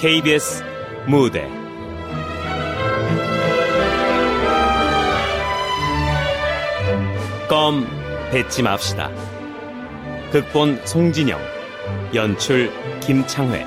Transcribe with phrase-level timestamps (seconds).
[0.00, 0.62] KBS
[1.06, 1.46] 무대
[7.50, 7.84] 껌
[8.30, 9.10] 뱉지 맙시다.
[10.32, 11.38] 극본 송진영,
[12.14, 13.66] 연출 김창회.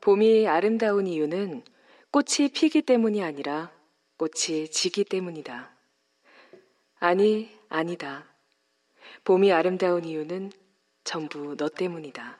[0.00, 1.64] 봄이 아름다운 이유는
[2.12, 3.72] 꽃이 피기 때문이 아니라
[4.18, 5.72] 꽃이 지기 때문이다.
[7.00, 8.24] 아니, 아니다.
[9.24, 10.52] 봄이 아름다운 이유는
[11.04, 12.38] 전부 너 때문이다.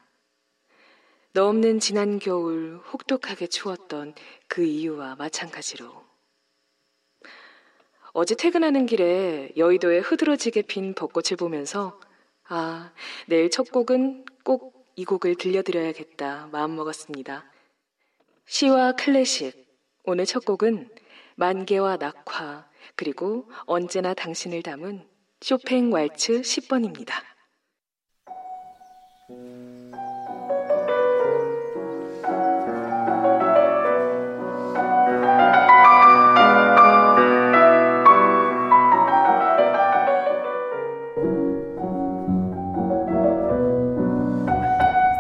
[1.33, 4.15] 너 없는 지난 겨울 혹독하게 추웠던
[4.47, 6.05] 그 이유와 마찬가지로.
[8.13, 11.99] 어제 퇴근하는 길에 여의도에 흐드러지게 핀 벚꽃을 보면서
[12.49, 12.93] 아,
[13.27, 17.51] 내일 첫 곡은 꼭 이 곡을 들려드려야겠다 마음먹었습니다.
[18.45, 19.67] 시와 클래식.
[20.05, 20.91] 오늘 첫 곡은
[21.37, 25.09] 만개와 낙화, 그리고 언제나 당신을 담은
[25.43, 27.15] 쇼팽 왈츠 10번입니다.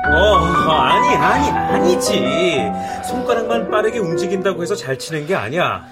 [0.07, 2.71] 어, 아니, 아니, 아니지.
[3.05, 5.85] 손가락만 빠르게 움직인다고 해서 잘 치는 게 아니야.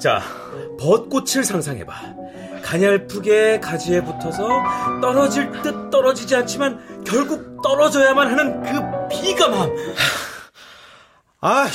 [0.00, 0.20] 자,
[0.80, 2.26] 벚꽃을 상상해봐.
[2.66, 9.70] 가냘프게 가지에 붙어서 떨어질 듯 떨어지지 않지만 결국 떨어져야만 하는 그 비감함.
[11.42, 11.68] 아,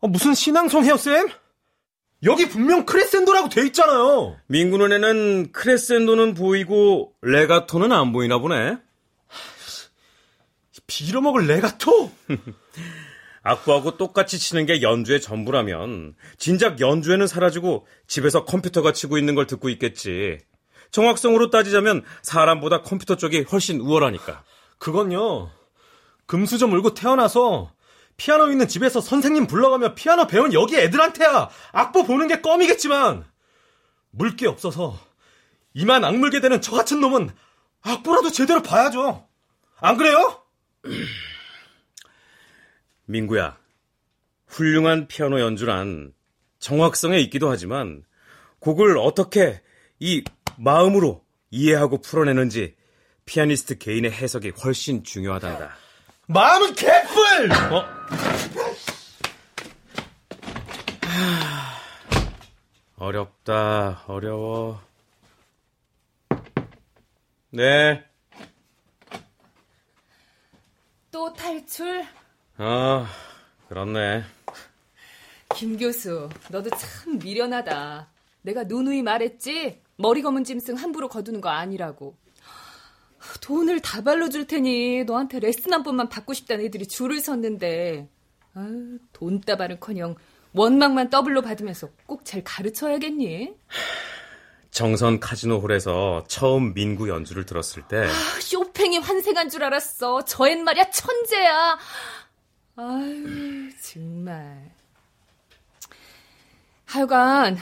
[0.00, 1.28] 어, 무슨 신앙송해요, 쌤?
[2.22, 4.36] 여기 분명 크레센도라고 돼 있잖아요.
[4.46, 8.76] 민구 눈에는 크레센도는 보이고 레가토는 안 보이나 보네.
[10.86, 12.12] 빌어먹을 레가토?
[13.42, 19.68] 악보하고 똑같이 치는 게 연주의 전부라면 진작 연주에는 사라지고 집에서 컴퓨터가 치고 있는 걸 듣고
[19.70, 20.38] 있겠지.
[20.92, 24.44] 정확성으로 따지자면 사람보다 컴퓨터 쪽이 훨씬 우월하니까.
[24.78, 25.50] 그건요.
[26.26, 27.72] 금수저 물고 태어나서
[28.16, 33.24] 피아노 있는 집에서 선생님 불러가며 피아노 배운 여기 애들한테야 악보 보는 게 껌이겠지만
[34.10, 34.98] 물 게 없어서
[35.74, 37.30] 이만 악물게 되는 저 같은 놈은
[37.80, 39.26] 악보라도 제대로 봐야죠.
[39.80, 40.42] 안 그래요?
[43.12, 43.58] 민구야,
[44.46, 46.14] 훌륭한 피아노 연주란
[46.60, 48.04] 정확성에 있기도 하지만
[48.58, 49.60] 곡을 어떻게
[50.00, 50.24] 이
[50.56, 52.74] 마음으로 이해하고 풀어내는지
[53.26, 55.76] 피아니스트 개인의 해석이 훨씬 중요하단다.
[56.26, 57.52] 마음은 개뿔!
[57.70, 57.84] 어?
[62.96, 64.80] 어렵다, 어려워.
[67.50, 68.02] 네.
[71.10, 72.06] 또 탈출?
[72.58, 73.06] 아,
[73.68, 74.24] 그렇네.
[75.54, 78.08] 김 교수, 너도 참 미련하다.
[78.42, 79.80] 내가 누누이 말했지?
[79.96, 82.16] 머리 검은 짐승 함부로 거두는 거 아니라고.
[83.40, 88.08] 돈을 다 발로 줄 테니 너한테 레슨 한 번만 받고 싶다는 애들이 줄을 섰는데
[88.54, 90.16] 아유, 돈다발은커녕
[90.54, 93.54] 원망만 더블로 받으면서 꼭 잘 가르쳐야겠니?
[94.72, 100.24] 정선 카지노 홀에서 처음 민구 연주를 들었을 때 아, 쇼팽이 환생한 줄 알았어.
[100.24, 101.78] 저 앤 말이야 천재야.
[102.74, 104.70] 아유 정말.
[106.86, 107.58] 하여간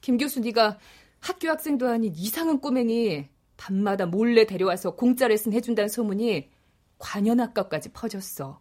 [0.00, 0.78] 김 교수 네가
[1.20, 6.50] 학교 학생도 아닌 이상한 꼬맹이 밤마다 몰래 데려와서 공짜 레슨 해준다는 소문이
[6.98, 8.60] 관현악과까지 퍼졌어.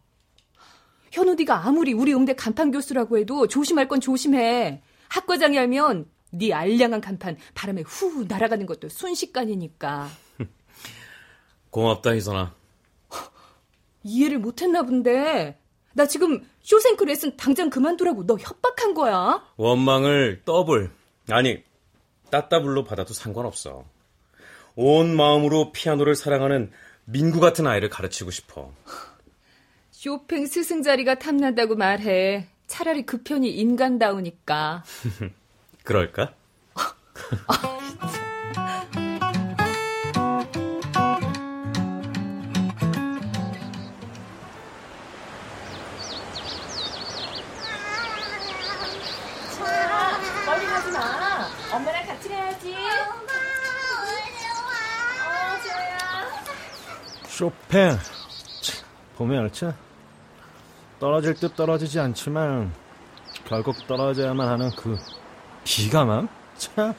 [1.11, 4.81] 현우 네가 아무리 우리 음대 간판 교수라고 해도 조심할 건 조심해.
[5.09, 10.07] 학과장이 알면 네 알량한 간판 바람에 후 날아가는 것도 순식간이니까.
[11.69, 12.55] 고맙다 희선아.
[14.03, 15.59] 이해를 못했나 본데.
[15.93, 19.43] 나 지금 쇼생크 레슨 당장 그만두라고 너 협박한 거야?
[19.57, 20.91] 원망을 더블
[21.29, 21.63] 아니
[22.31, 23.85] 따따블로 받아도 상관없어.
[24.75, 26.71] 온 마음으로 피아노를 사랑하는
[27.05, 28.73] 민구 같은 아이를 가르치고 싶어.
[29.91, 32.47] 쇼팽 스승 자리가 탐난다고 말해.
[32.65, 34.83] 차라리 그 편이 인간다우니까.
[35.83, 36.33] 그럴까?
[57.37, 57.97] 쇼팽.
[59.17, 59.71] 보면 알지?
[60.99, 62.71] 떨어질 듯 떨어지지 않지만
[63.45, 64.97] 결국 떨어져야만 하는 그
[65.63, 66.27] 비감함?
[66.57, 66.93] 참.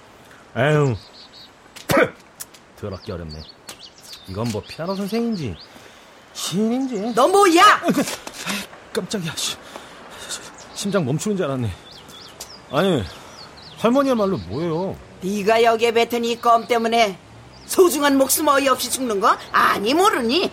[0.57, 0.97] 에휴.
[2.81, 3.41] 더럽게 어렵네.
[4.29, 5.57] 이건 뭐 피아노 선생인지
[6.33, 7.13] 시인인지.
[7.15, 7.63] 너 뭐야?
[8.93, 9.33] 깜짝이야.
[9.37, 9.57] 씨.
[10.75, 11.71] 심장 멈추는 줄 알았네.
[12.73, 13.05] 아니
[13.79, 14.97] 할머니야말로 뭐예요?
[15.23, 17.19] 네가 여기에 뱉은 이 껌 때문에
[17.67, 20.51] 소중한 목숨 어이없이 죽는 거 아니 모르니?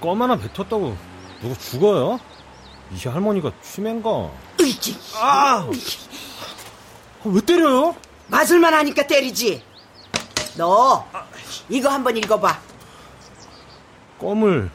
[0.00, 0.96] 껌 하나 뱉었다고
[1.42, 2.20] 누구 죽어요?
[2.92, 4.30] 이 할머니가 취맨가?
[4.60, 4.98] 으이지.
[5.14, 5.68] 아!
[7.24, 7.94] 왜 때려요?
[8.28, 9.62] 맞을만 하니까 때리지.
[10.56, 11.06] 너
[11.68, 12.60] 이거 한번 읽어봐.
[14.18, 14.70] 껌을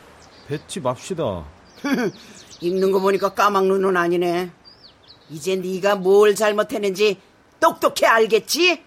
[0.47, 1.43] 뱉지 맙시다.
[2.61, 4.51] 읽는 거 보니까 까막 눈은 아니네.
[5.29, 7.19] 이제 네가 뭘 잘못했는지
[7.59, 8.83] 똑똑히 알겠지?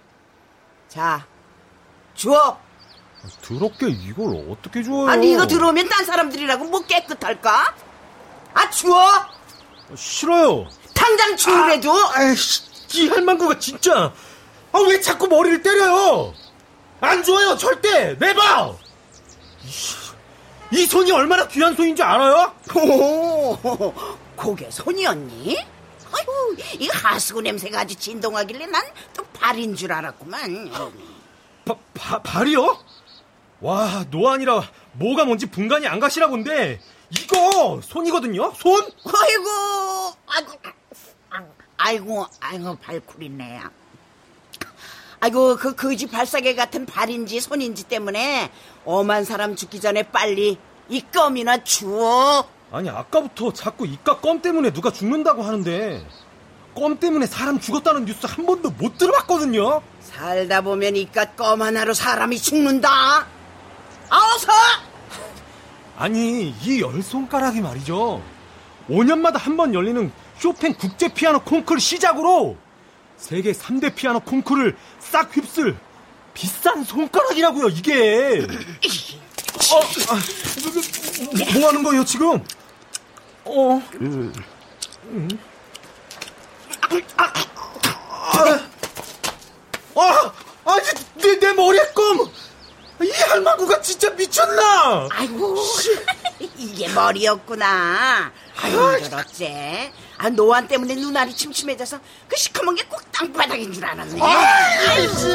[0.88, 1.26] 자,
[2.18, 2.58] 주워.
[3.42, 5.08] 더럽게 이걸 어떻게 줘요?
[5.08, 7.74] 아니 이거 들어오면 딴 사람들이라고 뭐 깨끗할까?
[8.54, 9.00] 아 주워.
[9.96, 10.66] 싫어요.
[10.94, 11.92] 당장 주우래도.
[12.12, 12.62] 아이씨,
[12.94, 14.12] 이 할망구가 진짜.
[14.72, 16.34] 아, 왜 자꾸 머리를 때려요?
[17.00, 18.14] 안 줘요, 절대!
[18.18, 18.72] 내봐!
[19.64, 22.52] 이, 이 손이 얼마나 귀한 손인 줄 알아요?
[22.74, 23.56] 오,
[24.36, 25.56] 고개 손이었니?
[26.12, 28.84] 아유, 이 하수구 냄새가 아주 진동하길래 난
[29.16, 30.70] 또 발인 줄 알았구만.
[31.68, 32.78] 바, 바, 발이요?
[33.60, 34.62] 와, 노안이라
[34.92, 36.80] 뭐가 뭔지 분간이 안 가시나 본데,
[37.10, 38.52] 이거 손이거든요?
[38.54, 38.80] 손?
[39.04, 40.52] 아이고, 아이고,
[41.76, 43.60] 아이고, 아이고, 발쿨이네.
[45.20, 48.50] 아이고, 그 거지 발사계 같은 발인지 손인지 때문에
[48.84, 52.48] 엄한 사람 죽기 전에 빨리 이 껌이나 주워.
[52.70, 56.06] 아니, 아까부터 자꾸 이깟 껌 때문에 누가 죽는다고 하는데,
[56.78, 59.82] 껌 때문에 사람 죽었다는 뉴스 한 번도 못 들어봤거든요?
[60.02, 63.26] 살다 보면 이깟 껌 하나로 사람이 죽는다.
[64.10, 64.52] 아, 어서!
[65.96, 68.22] 아니, 이 열 손가락이 말이죠.
[68.88, 72.56] 5년마다 한 번 열리는 쇼팽 국제 피아노 콩쿠르 시작으로
[73.16, 75.76] 세계 3대 피아노 콩쿠르를 싹 휩쓸
[76.34, 78.46] 비싼 손가락이라고요, 이게.
[79.72, 79.80] 어,
[80.14, 80.18] 아,
[81.36, 82.42] 뭐, 뭐 하는 거예요, 지금?
[83.44, 83.82] 어.
[84.00, 84.32] 음.
[87.16, 87.32] 아,
[89.96, 90.32] 아,
[90.64, 90.78] 아,
[91.16, 92.30] 내, 내 머리에 껌!
[93.00, 95.08] 이 할망구가 진짜 미쳤나?
[95.12, 95.56] 아이고,
[96.56, 98.32] 이게 머리였구나.
[98.60, 98.76] 아유,
[99.08, 99.92] 그렇지.
[100.18, 101.98] 아, 노안 때문에 눈알이 침침해져서
[102.28, 104.20] 그 시커먼 게 꼭 땅바닥인 줄 알았네.
[104.20, 105.26] 아이씨!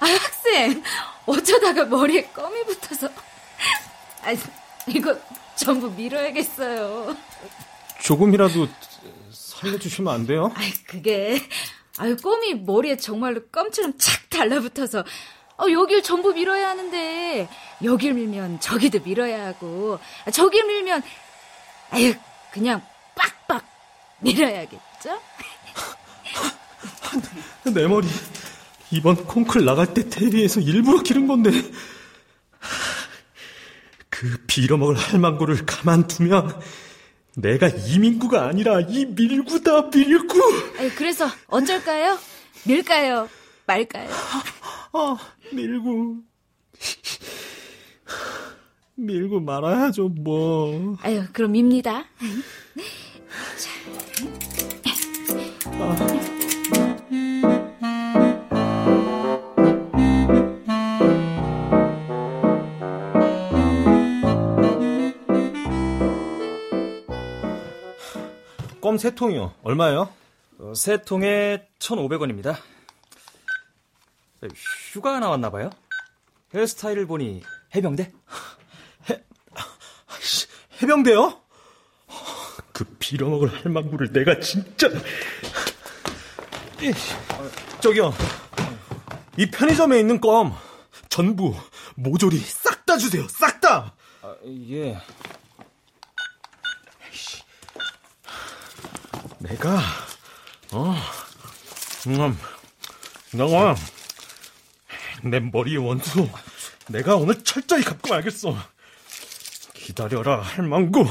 [0.00, 0.82] 아, 학생!
[1.32, 3.08] 어쩌다가 머리에 껌이 붙어서.
[4.22, 4.34] 아,
[4.86, 5.16] 이거
[5.56, 7.16] 전부 밀어야겠어요.
[8.00, 8.68] 조금이라도
[9.32, 10.52] 살려주시면 안 돼요?
[10.54, 11.40] 아이, 그게.
[11.98, 15.04] 아유, 껌이 머리에 정말로 껌처럼 착 달라붙어서.
[15.58, 17.48] 어, 여길 전부 밀어야 하는데,
[17.84, 19.98] 여길 밀면 저기도 밀어야 하고,
[20.32, 21.02] 저길 밀면,
[21.90, 22.14] 아유,
[22.50, 22.82] 그냥
[23.14, 23.64] 빡빡
[24.20, 25.20] 밀어야겠죠?
[27.72, 28.08] 내 머리
[28.92, 31.50] 이번 콩쿨 나갈 때 대비해서 일부러 기른 건데
[34.10, 36.60] 그 빌어먹을 할망구를 가만두면
[37.36, 40.38] 내가 이민구가 아니라 이 밀구다 밀구
[40.96, 42.18] 그래서 언제일까요?
[42.64, 43.28] 밀까요?
[43.66, 44.10] 말까요?
[44.92, 45.16] 아
[45.52, 46.18] 밀구
[48.94, 52.04] 밀고 말아야죠 뭐 아유, 그럼 밉니다.
[68.82, 70.12] 껌 세 통이요 얼마예요?
[70.58, 72.56] 어, 세 통에 1,500원입니다.
[74.92, 75.70] 휴가 나왔나 봐요?
[76.52, 77.42] 헤어스타일을 보니
[77.74, 78.10] 해병대?
[80.82, 81.40] 해병대요?
[82.72, 84.88] 그 빌어먹을 할망구를 내가 진짜
[86.80, 86.92] 이,
[87.80, 88.12] 저기요
[89.36, 90.52] 이 편의점에 있는 껌
[91.08, 91.54] 전부
[91.94, 94.34] 모조리 싹 다 주세요 싹 다 아,
[94.70, 94.98] 예.
[99.52, 99.80] 내가
[100.72, 100.94] 어
[102.06, 102.38] 음,
[103.32, 103.76] 내가
[105.22, 106.26] 내 머리의 원수
[106.88, 108.56] 내가 오늘 철저히 갚고 말겠어
[109.74, 111.06] 기다려라 할망구.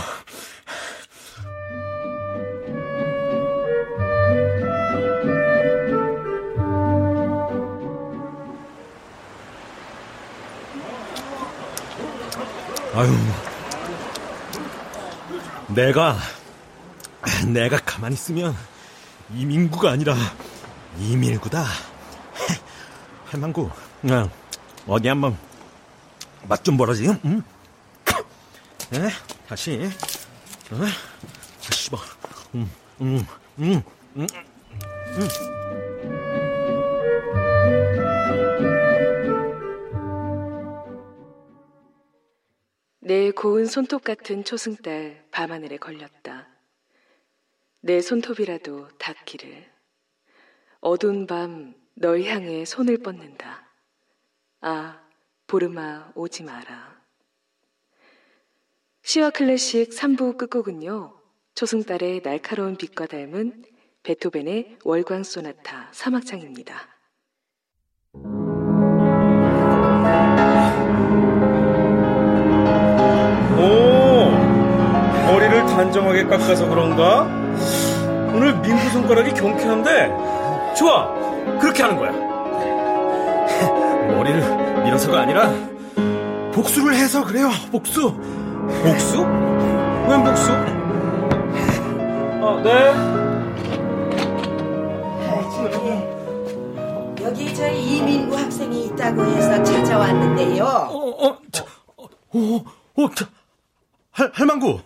[12.95, 13.09] 아유
[15.67, 16.17] 내가
[17.47, 18.55] 내가 가만히 있으면
[19.33, 20.15] 이민구가 아니라
[20.99, 21.65] 이밀구다
[23.25, 23.69] 할망구
[24.11, 24.29] 야,
[24.87, 25.37] 어디 한번
[26.47, 27.43] 맛 좀 보라지 응?
[28.93, 29.09] 에?
[29.47, 29.89] 다시
[30.71, 30.77] 어?
[31.63, 31.97] 다시 봐
[32.55, 32.69] 음,
[33.01, 33.25] 음,
[33.59, 33.81] 음,
[34.15, 34.27] 음,
[35.17, 35.27] 음.
[42.99, 46.47] 내 고운 손톱 같은 초승달 밤하늘에 걸렸다.
[47.81, 49.69] 내 손톱이라도 닿기를.
[50.79, 53.69] 어두운 밤 널 향해 손을 뻗는다.
[54.61, 54.99] 아,
[55.47, 56.99] 보름아 오지 마라.
[59.03, 61.13] 시와 클래식 3부 끝곡은요.
[61.53, 63.65] 초승달의 날카로운 빛과 닮은
[64.03, 66.73] 베토벤의 월광 소나타 3악장입니다.
[73.59, 74.31] 오,
[75.31, 77.40] 머리를 단정하게 깎아서 그런가?
[78.33, 80.73] 오늘 민구 손가락이 경쾌한데?
[80.75, 81.13] 좋아,
[81.59, 82.11] 그렇게 하는 거야.
[84.15, 85.49] 머리를 밀어서가 아니라
[86.53, 87.49] 복수를 해서 그래요.
[87.71, 88.13] 복수.
[88.83, 89.21] 복수?
[89.21, 90.51] 웬 복수?
[92.43, 92.71] 아, 네.
[95.27, 100.63] 아, 저기, 여기 저희 이민구 학생이 있다고 해서 찾아왔는데요.
[100.65, 101.65] 어, 어, 자,
[101.97, 102.63] 어, 어,
[102.97, 103.25] 어, 자,
[104.11, 104.79] 할, 할망구.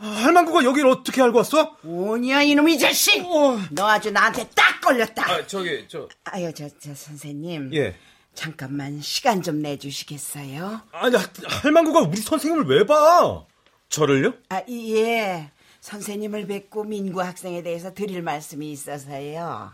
[0.00, 1.76] 할망구가 여기를 어떻게 알고 왔어?
[1.84, 3.22] 오냐 이놈이 자식!
[3.24, 3.58] 어.
[3.70, 5.30] 너 아주 나한테 딱 걸렸다.
[5.30, 6.08] 아, 저기, 저.
[6.24, 7.74] 아유 저, 저 선생님.
[7.74, 7.94] 예.
[8.34, 10.80] 잠깐만 시간 좀 내주시겠어요?
[10.92, 11.16] 아니,
[11.46, 13.44] 할망구가 우리 선생님을 왜 봐?
[13.90, 14.32] 저를요?
[14.48, 15.50] 아 예.
[15.80, 19.72] 선생님을 뵙고 민구 학생에 대해서 드릴 말씀이 있어서요.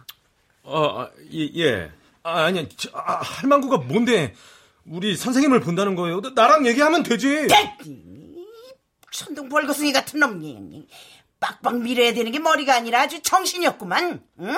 [0.64, 1.90] 아, 아 예, 예.
[2.22, 4.34] 아, 아니, 저, 아, 할망구가 뭔데
[4.84, 6.20] 우리 선생님을 본다는 거예요?
[6.34, 7.46] 나랑 얘기하면 되지.
[9.12, 10.88] 천둥 벌거숭이 같은 놈이
[11.40, 14.24] 빡빡 밀어야 되는 게 머리가 아니라 아주 정신이 없구만.
[14.40, 14.56] 응?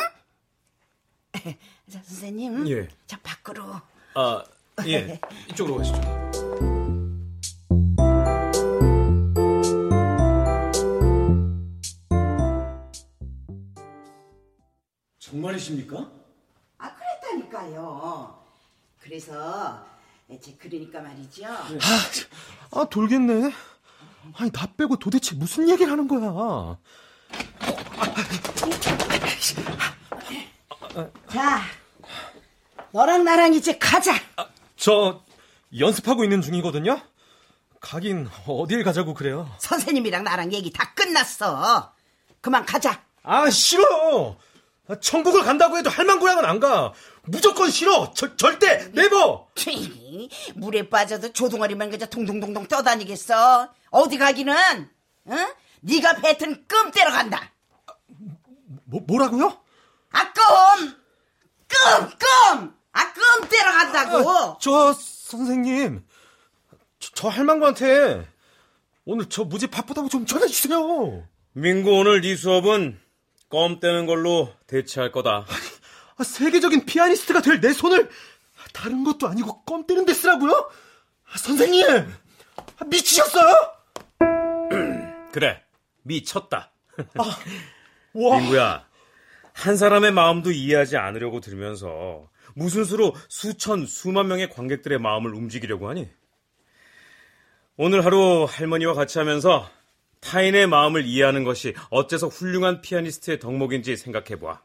[1.91, 2.69] 자, 선생님.
[2.69, 2.89] 예.
[3.07, 3.65] 자, 밖으로.
[4.15, 4.45] 아,
[4.87, 5.21] 예.
[5.51, 6.29] 이쪽으로 가시죠.
[15.19, 16.11] 정말이십니까?
[16.79, 18.43] 아, 그랬다니까요.
[19.01, 19.87] 그래서
[20.41, 21.45] 제 그러니까 말이죠.
[22.71, 23.53] 아, 돌겠네.
[24.37, 26.77] 아니, 나 빼고 도대체 무슨 얘기를 하는 거야?
[31.31, 31.61] 자,
[32.93, 34.15] 너랑 나랑 이제 가자.
[34.77, 35.23] 저
[35.79, 37.01] 연습하고 있는 중이거든요.
[37.81, 39.49] 가긴 어딜 가자고 그래요.
[39.59, 41.93] 선생님이랑 나랑 얘기 다 끝났어.
[42.41, 43.03] 그만 가자.
[43.23, 44.37] 아 싫어요.
[44.89, 46.93] 아, 천국을 간다고 해도 할망구랑은 안 가.
[47.25, 48.13] 무조건 싫어.
[48.15, 49.49] 저, 절대 네버.
[50.55, 53.69] 물에 빠져도 조동아리만 그저 동동동동 떠다니겠어.
[53.91, 54.55] 어디 가기는?
[55.31, 55.55] 응?
[55.81, 57.53] 네가 뱉은 끔 때려 간다.
[58.85, 59.61] 뭐, 뭐라고요?
[60.13, 60.97] 아 끔!
[61.69, 62.11] 끔!
[62.19, 62.75] 끔!
[62.93, 64.31] 아 끔 때려 간다고.
[64.31, 66.05] 아, 저 선생님,
[66.99, 68.27] 저, 저 할망구한테
[69.05, 71.27] 오늘 저 무지 바쁘다고 좀 전해주세요.
[71.53, 72.99] 민구 오늘 네 수업은
[73.51, 75.47] 껌 떼는 걸로 대체할 거다.
[76.17, 78.11] 아, 세계적인 피아니스트가 될 내 손을
[78.73, 80.71] 다른 것도 아니고 껌 때는 데 쓰라고요?
[81.33, 81.87] 아, 선생님,
[82.79, 83.73] 아, 미치셨어요?
[85.33, 85.63] 그래,
[86.03, 86.73] 미쳤다.
[88.15, 88.87] 와, 민구야,
[89.53, 96.09] 한 사람의 마음도 이해하지 않으려고 들면서 무슨 수로 수천, 수만 명의 관객들의 마음을 움직이려고 하니?
[97.77, 99.71] 오늘 하루 할머니와 같이 하면서
[100.21, 104.61] 타인의 마음을 이해하는 것이 어째서 훌륭한 피아니스트의 덕목인지 생각해보아.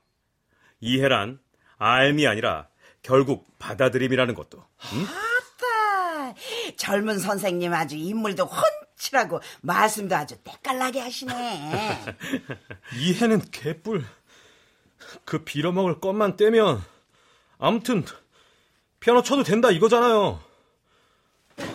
[0.79, 1.39] 이해란
[1.77, 2.69] 알미 아니라
[3.03, 4.57] 결국 받아들임이라는 것도.
[4.93, 5.03] 응?
[5.03, 6.33] 아따,
[6.77, 12.15] 젊은 선생님 아주 인물도 훤 칠하고 말씀도 아주 때깔나게 하시네.
[12.99, 14.05] 이 해는 개뿔.
[15.25, 16.83] 그 빌어먹을 껌만 떼면
[17.57, 18.05] 아무튼
[18.99, 20.41] 피아노 쳐도 된다 이거잖아요.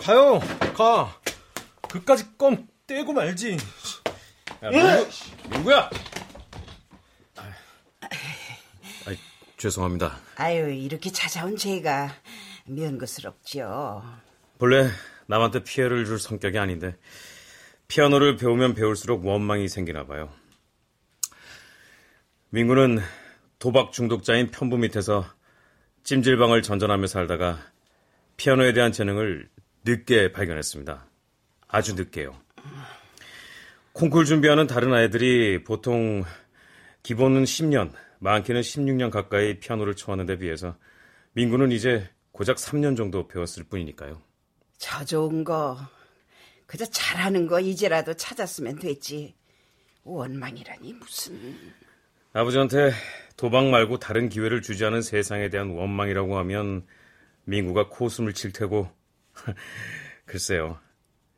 [0.01, 0.39] 가요,
[0.75, 1.15] 가.
[1.89, 3.57] 그까지 껌 떼고 말지.
[4.63, 5.09] 야, 민구,
[5.51, 5.89] 민구야!
[7.35, 7.49] 아,
[9.57, 10.17] 죄송합니다.
[10.35, 12.13] 아유, 이렇게 찾아온 제가
[12.65, 14.03] 면거스럽죠.
[14.57, 14.89] 본래
[15.29, 16.97] 남한테 피해를 줄 성격이 아닌데
[17.87, 20.29] 피아노를 배우면 배울수록 원망이 생기나 봐요.
[22.49, 22.99] 민구는
[23.59, 25.23] 도박 중독자인 편부 밑에서
[26.03, 27.59] 찜질방을 전전하며 살다가
[28.37, 29.47] 피아노에 대한 재능을
[29.85, 31.05] 늦게 발견했습니다.
[31.67, 32.35] 아주 늦게요.
[33.93, 36.23] 콩쿨 준비하는 다른 아이들이 보통
[37.03, 40.75] 기본은 10년, 많게는 16년 가까이 피아노를 쳐왔는데 비해서
[41.33, 44.28] 민구는 이제 고작 3년 정도 배웠을 뿐이니까요.
[44.79, 45.77] 저 좋은 거,
[46.65, 49.35] 그저 잘하는 거 이제라도 찾았으면 됐지.
[50.03, 51.73] 원망이라니 무슨...
[52.31, 52.91] 아버지한테
[53.35, 56.87] 도박 말고 다른 기회를 주지 않은 세상에 대한 원망이라고 하면
[57.43, 58.89] 민구가 코웃음을 칠 테고
[60.25, 60.79] 글쎄요.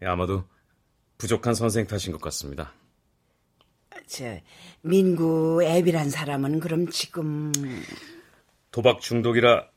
[0.03, 0.45] 아마도
[1.17, 2.74] 부족한 선생 탓인 것 같습니다.
[4.05, 4.39] 저
[4.81, 7.51] 민구 애비란 사람은 그럼 지금
[8.71, 9.67] 도박 중독이라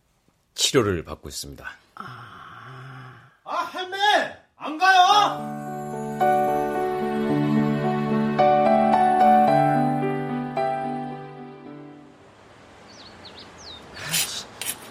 [0.54, 1.64] 치료를 받고 있습니다.
[1.94, 2.33] 아,
[3.44, 4.38] 할매!
[4.56, 6.54] 안 가요!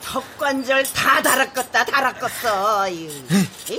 [0.01, 2.89] 턱관절 다 달았겠다 달았겠어.
[2.89, 3.23] 이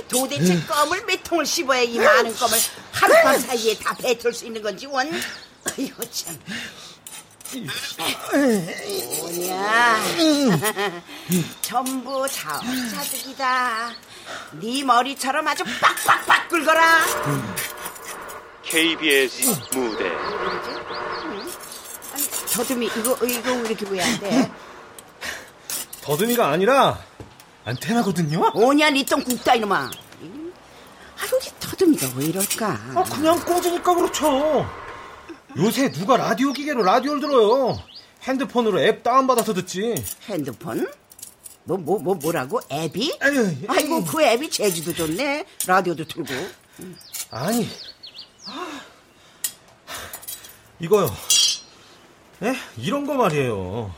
[0.09, 2.57] 도대체 껌을 몇 통을 씹어야 이 많은 껌을
[2.91, 5.09] 하룻밤 사이에 다 뱉을 수 있는 건지 원?
[5.77, 6.37] 이거 참.
[9.19, 10.03] 뭐냐?
[11.61, 13.91] 전부 자업자득이다
[14.53, 16.99] 네 머리처럼 아주 빡빡빡 긁어라
[18.63, 20.09] KBS 무대
[22.13, 24.51] 아니 더듬이 이거 이거 왜 이렇게 왜안 돼?
[26.01, 26.99] 더듬이가 아니라
[27.65, 28.51] 안테나거든요?
[28.53, 34.69] 오냐 니똥 국다 이놈아 아유 우리 더듬이가 왜 이럴까 아, 그냥 꽂으니까 그렇죠.
[35.57, 37.79] 요새 누가 라디오 기계로 라디오를 들어요.
[38.23, 39.95] 핸드폰으로 앱 다운받아서 듣지.
[40.27, 40.85] 핸드폰?
[41.65, 42.61] 뭐, 뭐, 뭐, 뭐라고?
[42.71, 43.17] 앱이?
[43.67, 45.45] 아이고, 그 앱이 재주도 좋네.
[45.65, 46.33] 라디오도 틀고.
[47.31, 47.67] 아니.
[48.45, 48.81] 아,
[50.79, 51.11] 이거요.
[52.43, 52.53] 에?
[52.77, 53.93] 이런 거 말이에요.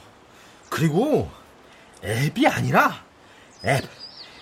[0.69, 1.29] 그리고
[2.03, 3.03] 앱이 아니라
[3.65, 3.83] 앱.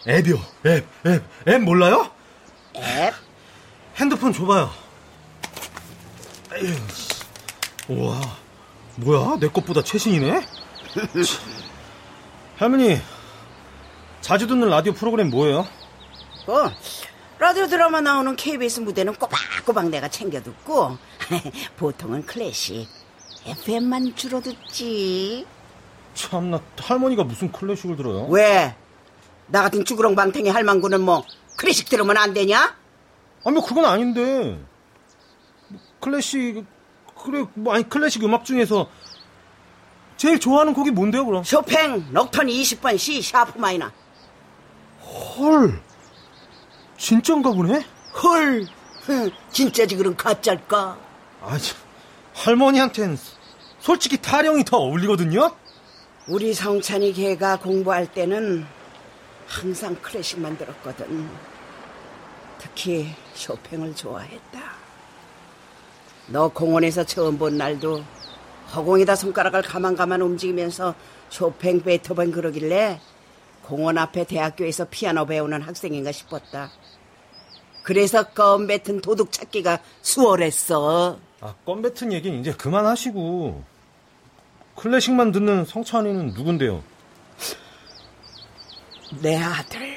[0.07, 0.35] 앱이요.
[0.67, 2.11] 앱, 앱, 앱 몰라요?
[2.75, 3.13] 앱?
[3.95, 4.69] 핸드폰 줘봐요.
[6.53, 6.75] 에휴,
[7.89, 8.21] 우와,
[8.97, 9.37] 뭐야?
[9.39, 10.45] 내 것보다 최신이네?
[12.57, 13.01] 할머니,
[14.25, 15.67] 자주 듣는 라디오 프로그램 뭐예요?
[16.47, 16.71] 어,
[17.37, 20.97] 라디오 드라마 나오는 KBS 무대는 꼬박꼬박 내가 챙겨 듣고,
[21.77, 22.87] 보통은 클래식,
[23.45, 25.45] FM만 주로 듣지.
[26.15, 28.25] 참나, 할머니가 무슨 클래식을 들어요?
[28.25, 28.75] 왜?
[29.45, 31.23] 나 같은 쭈그렁 방탱이 할망구는 뭐,
[31.55, 32.75] 클래식 들으면 안 되냐?
[33.45, 34.59] 아니, 뭐 그건 아닌데.
[35.67, 36.65] 뭐 클래식,
[37.23, 38.89] 그래, 뭐, 아니, 클래식 음악 중에서
[40.17, 41.43] 제일 좋아하는 곡이 뭔데요, 그럼?
[41.43, 43.91] 쇼팽, 녹턴 20번 C sharp minor.
[45.15, 45.79] 헐,
[46.97, 47.85] 진짠가 보네?
[48.21, 48.67] 헐,
[49.05, 50.97] 흥, 진짜지 그럼 가짜일까?
[51.41, 51.77] 아, 참,
[52.33, 53.17] 할머니한텐
[53.79, 55.51] 솔직히 타령이 더 어울리거든요?
[56.27, 58.65] 우리 성찬이 걔가 공부할 때는
[59.47, 61.29] 항상 클래식만 들었거든.
[62.57, 64.59] 특히 쇼팽을 좋아했다.
[66.27, 68.03] 너 공원에서 처음 본 날도
[68.73, 70.95] 허공에다 손가락을 가만가만 움직이면서
[71.29, 72.99] 쇼팽, 베토벤 그러길래
[73.65, 76.69] 공원 앞에 대학교에서 피아노 배우는 학생인가 싶었다.
[77.81, 81.17] 그래서 껌 뱉은 도둑 찾기가 수월했어.
[81.41, 83.63] 아, 껌 뱉은 얘기는 이제 그만하시고.
[84.75, 86.83] 클래식만 듣는 성찬이는 누군데요?
[89.21, 89.95] 내 아들.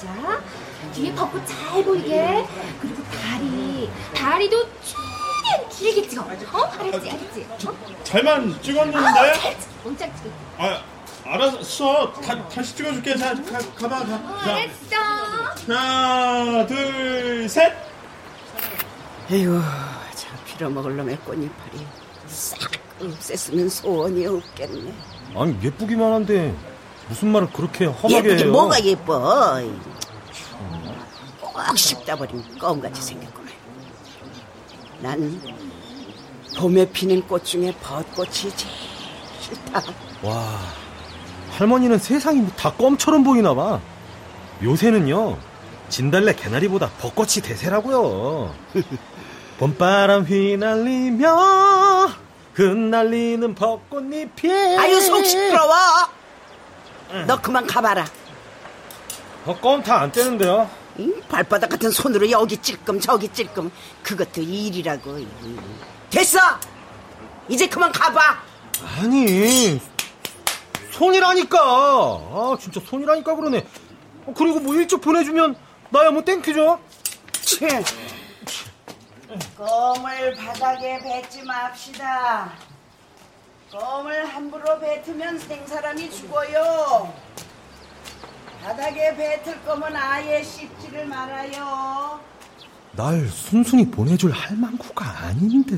[0.00, 0.40] 자.
[0.94, 2.44] 뒤에 벚꽃 잘 보이게.
[2.80, 3.90] 그리고 다리.
[4.14, 6.22] 다리도 최대한 길게 찍어.
[6.22, 6.26] 어?
[6.26, 7.46] 알았지, 알았지?
[7.66, 7.76] 어?
[8.04, 9.00] 잘만 찍었는데?
[9.00, 9.72] 잘 찍어.
[9.84, 10.30] 몽짝 찍어.
[10.58, 10.82] 아,
[11.24, 12.12] 알았어.
[12.12, 13.16] 다, 다시 찍어줄게.
[13.16, 14.14] 자, 가, 가봐, 가.
[14.14, 14.38] 어,
[14.88, 15.72] 자, 알았어.
[15.72, 17.72] 하나, 둘, 셋.
[19.30, 19.60] 에휴,
[20.14, 21.86] 저 빌어먹을 놈의 꽃잎파리
[22.28, 22.58] 싹
[23.00, 24.92] 없앴으면 소원이 없겠네.
[25.36, 26.54] 아니, 예쁘기만 한데,
[27.08, 28.52] 무슨 말을 그렇게 험하게 예쁘게 해요?
[28.52, 29.60] 뭐가 예뻐?
[31.40, 33.48] 꼭 씹다 버린 껌같이 생겼구만.
[35.00, 35.40] 난
[36.58, 38.72] 봄에 피는 꽃 중에 벚꽃이 제일
[39.40, 39.82] 싫다.
[40.22, 40.58] 와,
[41.52, 43.80] 할머니는 세상이 뭐다 껌처럼 보이나 봐.
[44.62, 45.38] 요새는요,
[45.88, 48.54] 진달래 개나리보다 벚꽃이 대세라고요.
[49.58, 52.08] 봄바람 휘날리며
[52.54, 55.74] 흩날리는 벚꽃잎이 아유 속 시끄러워.
[57.26, 58.06] 너 그만 가봐라.
[59.46, 60.68] 어, 껌 다 안 뗐는데요.
[60.98, 63.70] 이 발바닥 같은 손으로 여기 찔끔 저기 찔끔
[64.02, 65.18] 그것도 일이라고.
[66.10, 66.38] 됐어.
[67.48, 68.20] 이제 그만 가봐.
[68.98, 69.80] 아니,
[70.90, 71.58] 손이라니까.
[71.60, 73.66] 아, 진짜 손이라니까 그러네.
[74.26, 75.56] 어, 그리고 뭐 일찍 보내주면
[75.90, 76.78] 나야 뭐 thank you죠?
[77.40, 77.60] 치.
[79.56, 82.52] 껌을 바닥에 뱉지 맙시다.
[83.72, 87.12] 껌을 함부로 뱉으면 생사람이 죽어요.
[88.62, 92.20] 바닥에 뱉을 거면 아예 씹지를 말아요.
[92.92, 95.76] 날 순순히 보내줄 할망구가 아닌데.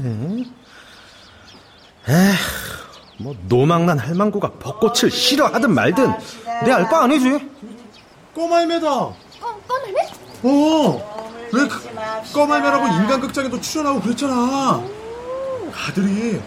[2.09, 2.35] 에휴,
[3.19, 6.13] 뭐 노망난 할망구가 벚꽃을 싫어하든 말든
[6.65, 7.51] 내 알 바 아니지.
[8.35, 8.89] 꼬말매다.
[8.93, 9.17] 어,
[9.69, 10.09] 꺼낼래?
[10.45, 11.21] 어.
[11.53, 14.83] 왜 그, 꼬말매라고 인간극장에도 출연하고 그랬잖아.
[15.89, 16.41] 아들이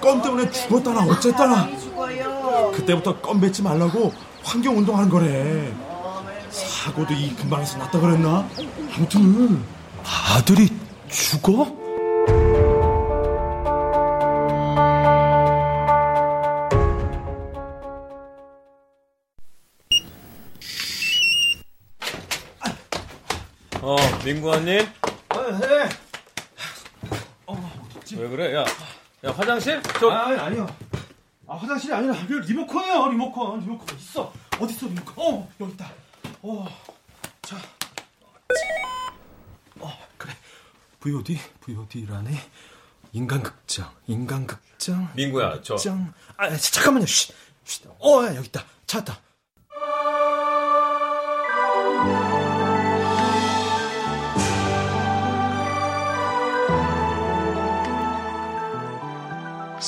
[0.00, 1.68] 껌 때문에 죽었다나 어쨌다나.
[1.78, 2.72] 죽어요.
[2.74, 5.72] 그때부터 껌 뱉지 말라고 환경 운동하는 거래.
[6.50, 8.48] 사고도 이 근방에서 났다 그랬나?
[8.96, 9.62] 아무튼
[10.02, 10.68] 아들이
[11.08, 11.78] 죽어?
[23.82, 24.86] 어, 민구아님?
[25.30, 25.88] 아, 네.
[28.16, 28.54] 왜 그래?
[28.56, 28.64] 야,
[29.24, 29.82] 야 화장실?
[29.98, 30.66] 저 아, 아니요.
[31.46, 33.60] 아, 화장실이 아니라 그 리모컨이요, 리모컨.
[33.60, 34.32] 리모컨 있어.
[34.58, 35.14] 어디 있어, 리모컨?
[35.16, 35.92] 어, 여기 있다.
[36.42, 36.66] 어,
[37.42, 37.56] 자.
[39.80, 40.32] 어, 그래.
[41.00, 42.30] VOD, VOD라네.
[43.12, 45.10] 인간극장, 인간극장.
[45.14, 46.12] 민구야, 저 극장.
[46.36, 47.06] 아, 잠깐만요.
[47.06, 47.88] 쉿, 쉿.
[47.98, 48.64] 어, 야, 여기 있다.
[48.86, 49.20] 찾았다.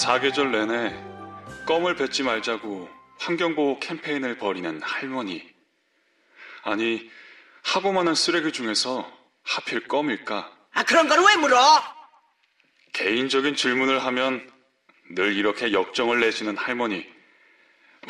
[0.06, 0.92] 사계절 내내
[1.64, 2.88] 껌을 뱉지 말자고
[3.20, 5.48] 환경보호 캠페인을 벌이는 할머니.
[6.64, 7.08] 아니,
[7.62, 9.08] 하고만한 쓰레기 중에서
[9.44, 10.50] 하필 껌일까?
[10.72, 11.56] 아, 그런 걸 왜 물어?
[12.94, 14.50] 개인적인 질문을 하면
[15.12, 17.06] 늘 이렇게 역정을 내시는 할머니.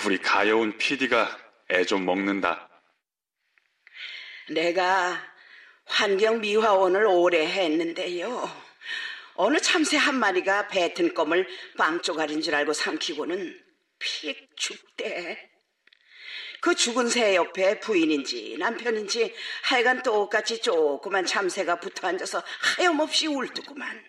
[0.07, 1.37] 우리 가여운 PD가
[1.73, 2.71] 애 좀 먹는다.
[4.49, 5.23] 내가
[5.85, 8.72] 환경미화원을 오래 했는데요.
[9.35, 13.61] 어느 참새 한 마리가 뱉은 껌을 빵 쪼가리인 줄 알고 삼키고는
[13.99, 15.51] 픽 죽대.
[16.61, 22.43] 그 죽은 새 옆에 부인인지 남편인지 하여간 똑같이 조그만 참새가 붙어 앉아서
[22.77, 24.05] 하염없이 울더구만.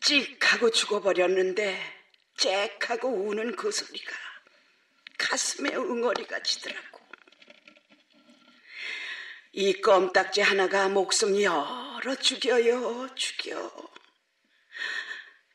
[0.00, 1.78] 찍하고 죽어버렸는데
[2.36, 4.12] 잭하고 우는 그 소리가
[5.18, 6.97] 가슴에 응어리가 지더라고.
[9.52, 13.72] 이 껌딱지 하나가 목숨 여러 죽여요, 죽여.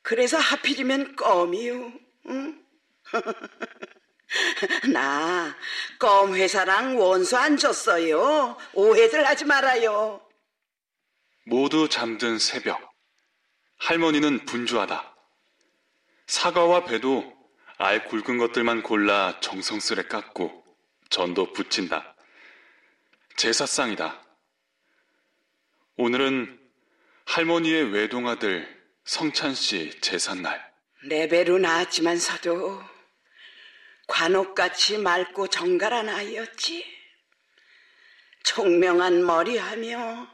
[0.01, 1.93] 그래서 하필이면 껌이요,
[2.27, 2.63] 응?
[4.93, 5.56] 나
[5.99, 8.58] 껌 회사랑 원수 안 줬어요.
[8.73, 10.19] 오해들 하지 말아요.
[11.45, 12.91] 모두 잠든 새벽.
[13.77, 15.15] 할머니는 분주하다.
[16.27, 17.32] 사과와 배도
[17.77, 20.63] 알 굵은 것들만 골라 정성스레 깎고
[21.10, 22.12] 전도 붙인다.
[23.38, 24.22] 제사상이다.
[25.98, 26.60] 오늘은
[27.26, 28.67] 할머니의 외동아들
[29.06, 30.72] 성찬 씨 제삿날.
[31.08, 32.82] 내 배로 나왔지만서도
[34.08, 36.86] 관옥같이 맑고 정갈한 아이였지.
[38.43, 40.28] 총명한 머리하며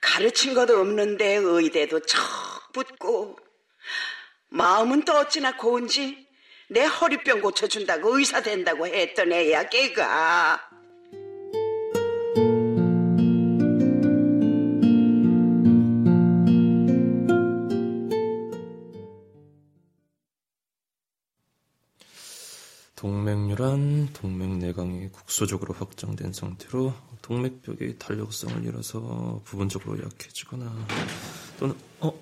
[0.00, 3.38] 가르친 것 없는데 의대도 척 붙고
[4.48, 6.26] 마음은 또 어찌나 고운지
[6.70, 10.67] 내 허리병 고쳐준다고 의사 된다고 했던 애야 걔가.
[23.58, 30.72] 동맥류란 동맥내강이 국소적으로 확장된 상태로 동맥벽의 탄력성을 잃어서 부분적으로 약해지거나
[31.58, 32.12] 또는 어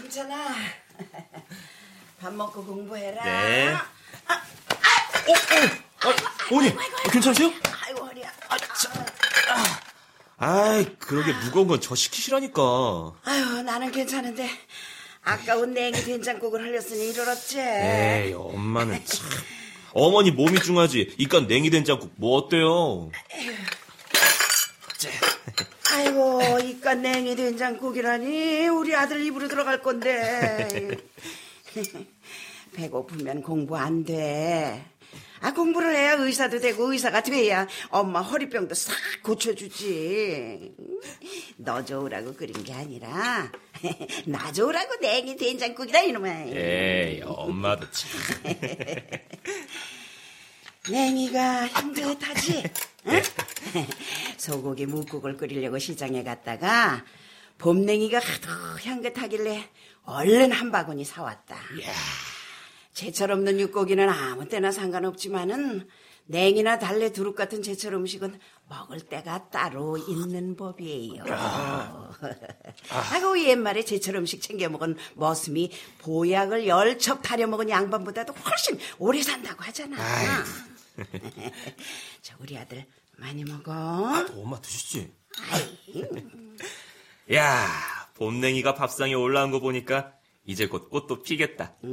[0.00, 0.54] 괜찮아.
[2.20, 3.24] 밥 먹고 공부해라.
[3.24, 3.74] 네.
[3.74, 4.42] 아,
[6.52, 6.72] 어머니
[7.10, 7.50] 괜찮으세요?
[7.84, 8.32] 아이고 허리야.
[10.36, 12.62] 아이 그러게 무거운 건 저 시키시라니까
[13.24, 14.48] 아유 나는 괜찮은데
[15.24, 17.58] 아까운 냉이 된장국을 흘렸으니 이러렀지.
[17.60, 19.28] 에이 엄마는 참
[19.92, 23.10] 어머니 몸이 중하지 이깟 냉이 된장국 뭐 어때요
[25.92, 30.68] 아이고 이깟 냉이 된장국이라니 우리 아들 입으로 들어갈 건데.
[32.74, 34.84] 배고프면 공부 안 돼.
[35.44, 40.74] 아 공부를 해야 의사도 되고 의사가 돼야 엄마 허리병도 싹 고쳐주지.
[41.58, 43.52] 너 좋으라고 그린 게 아니라
[44.24, 46.28] 나 좋으라고 냉이 된장국이다 이놈아.
[46.46, 48.10] 에이 엄마도 참
[50.88, 52.64] 냉이가 향긋하지?
[53.08, 53.22] 응?
[54.38, 57.04] 소고기 묵국을 끓이려고 시장에 갔다가
[57.58, 58.48] 봄냉이가 하도
[58.82, 59.62] 향긋하길래
[60.06, 61.54] 얼른 한 바구니 사왔다.
[62.94, 65.88] 제철 없는 육고기는 아무 때나 상관없지만은
[66.26, 71.22] 냉이나 달래 두릅 같은 제철 음식은 먹을 때가 따로 있는 법이에요.
[72.88, 79.20] 아고 옛말에 제철 음식 챙겨 먹은 머슴이 보약을 열 첩 타려 먹은 양반보다도 훨씬 오래
[79.22, 79.96] 산다고 하잖아.
[82.22, 82.86] 저 우리 아들
[83.18, 83.72] 많이 먹어.
[84.34, 85.12] 엄마 드시지
[87.34, 87.66] 야
[88.14, 90.14] 봄냉이가 밥상에 올라온 거 보니까
[90.46, 91.74] 이제 곧 꽃도 피겠다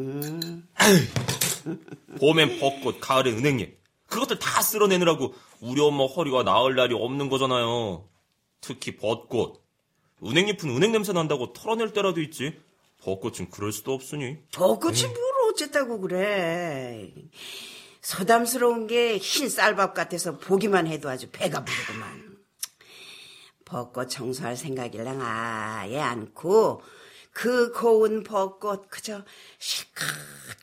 [2.19, 8.07] 봄엔 벚꽃 가을엔 은행잎 그것들 다 쓸어내느라고 우리 엄마 허리가 나을 날이 없는 거잖아요
[8.59, 9.61] 특히 벚꽃
[10.23, 12.59] 은행잎은 은행 냄새 난다고 털어낼 때라도 있지
[13.03, 14.37] 벚꽃은 그럴 수도 없으니.
[14.53, 15.17] 벚꽃이 뭘
[15.49, 17.11] 어쨌다고 그래.
[18.01, 22.37] 서담스러운 게 흰 쌀밥 같아서 보기만 해도 아주 배가 부르구만.
[23.65, 26.83] 벚꽃 청소할 생각이랑 아예 않고
[27.31, 29.23] 그 고운 벚꽃 그저
[29.59, 30.05] 실컷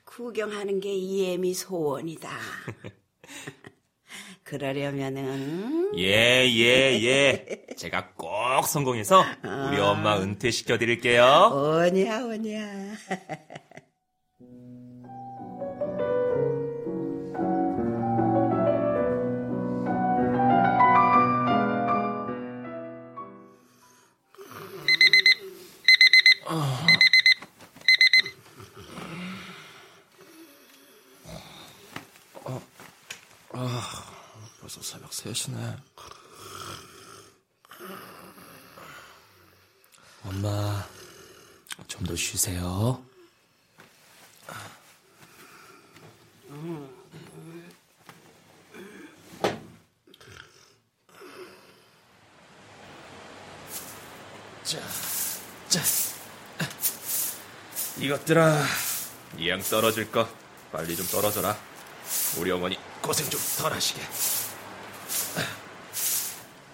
[0.04, 2.28] 구경하는 게 이애미 소원이다.
[4.42, 7.66] 그러려면은 예, 예, 예.
[7.76, 11.50] 제가 꼭 성공해서 우리 엄마 은퇴시켜 드릴게요.
[11.52, 12.94] 오냐 오냐.
[35.18, 35.76] 3시네.
[40.24, 40.86] 엄마,
[41.88, 43.02] 좀 더 쉬세요.
[54.64, 54.78] 자,
[55.68, 55.82] 자.
[57.98, 58.64] 이것들아,
[59.38, 60.28] 이양 떨어질 거
[60.70, 61.56] 빨리 좀 떨어져라.
[62.38, 64.00] 우리 어머니 고생 좀 덜 하시게.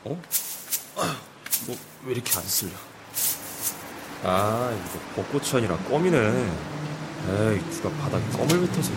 [0.05, 0.21] 어?
[1.67, 2.73] 뭐, 왜 이렇게 안 쓸려?
[4.23, 6.19] 아, 이거 벚꽃이 아니라 껌이네.
[6.19, 8.93] 에이, 누가 바닥에 껌을 뱉어서.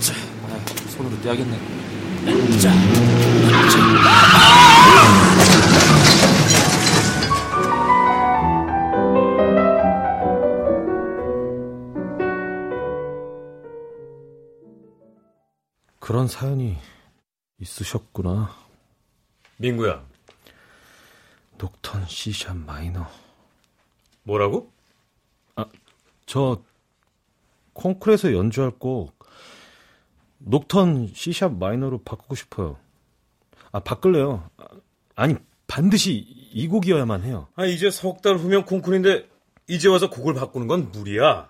[0.00, 0.12] 자,
[0.48, 1.58] 아, 손으로 떼야겠네.
[2.60, 2.72] 자,
[16.00, 16.76] 그런 사연이
[17.60, 18.63] 있으셨구나.
[19.58, 20.04] 민구야,
[21.58, 23.06] 녹턴 C샵 마이너.
[24.24, 24.70] 뭐라고?
[26.26, 26.62] 저
[27.74, 29.12] 콩쿨에서 연주할 곡
[30.38, 32.78] 녹턴 C샵 마이너로 바꾸고 싶어요.
[33.72, 34.48] 아 바꿀래요.
[34.56, 34.64] 아,
[35.14, 35.36] 아니
[35.66, 37.48] 반드시 이 곡이어야만 해요.
[37.56, 39.28] 아, 이제 석 달 후면 콩쿨인데
[39.68, 41.48] 이제 와서 곡을 바꾸는 건 무리야.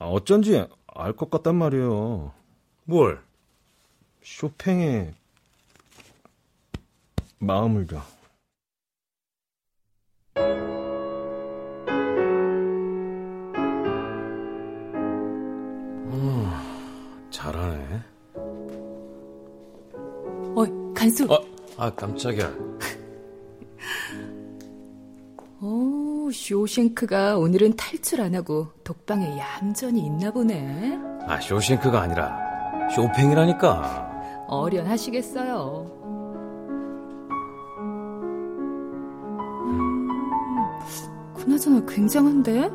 [0.00, 2.32] 아, 어쩐지 알 것 같단 말이에요.
[2.84, 3.22] 뭘?
[4.22, 5.14] 쇼팽의
[7.38, 8.02] 마음을요.
[17.38, 18.00] 잘하네.
[20.56, 21.32] 어, 간수.
[21.32, 21.38] 어,
[21.76, 22.52] 아, 깜짝이야.
[25.62, 30.98] 오, 쇼싱크가 오늘은 탈출 안 하고 독방에 얌전히 있나 보네.
[31.26, 32.36] 아, 쇼싱크가 아니라
[32.94, 34.46] 쇼팽이라니까.
[34.48, 35.97] 어련하시겠어요.
[41.48, 42.68] 그나저나 굉장한데?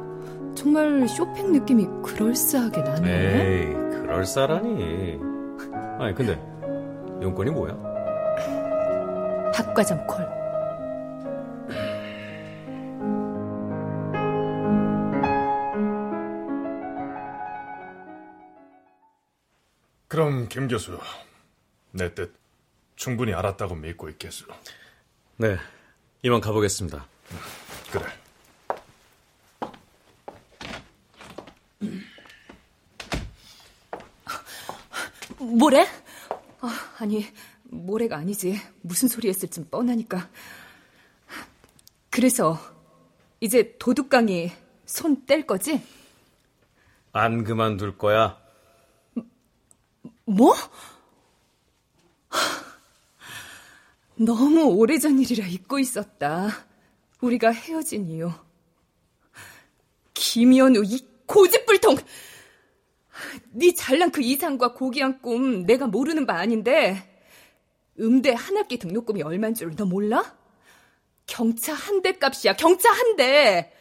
[0.56, 3.68] 정말 쇼팽 느낌이 그럴싸하게 나네.
[3.68, 5.20] 에이, 그럴싸라니.
[6.00, 6.34] 아니, 근데
[7.22, 7.78] 용건이 뭐야?
[9.54, 10.28] 닭과점 콜.
[20.08, 20.98] 그럼 김 교수,
[21.92, 22.34] 내 뜻
[22.96, 24.46] 충분히 알았다고 믿고 있겠소.
[25.38, 25.58] 네,
[26.24, 27.06] 이만 가보겠습니다.
[27.92, 28.06] 그래.
[35.58, 35.88] 뭐래?
[36.62, 37.26] 아, 아니,
[37.64, 38.60] 모래가 아니지.
[38.82, 40.30] 무슨 소리 했을지 뻔하니까.
[42.10, 42.60] 그래서
[43.40, 44.52] 이제 도둑강이
[44.86, 45.82] 손 뗄 거지?
[47.12, 48.38] 안 그만둘 거야.
[50.26, 50.54] 뭐?
[50.54, 52.40] 하,
[54.16, 56.50] 너무 오래전 일이라 잊고 있었다.
[57.22, 58.32] 우리가 헤어진 이유.
[60.14, 61.98] 김연우 이 고집불통.
[63.52, 67.10] 네 잘난 그 이상과 고귀한 꿈 내가 모르는 바 아닌데
[68.00, 70.36] 음대 한 학기 등록금이 얼마인 줄 너 몰라?
[71.26, 72.54] 경차 한 대 값이야.
[72.56, 73.72] 경차 한 대.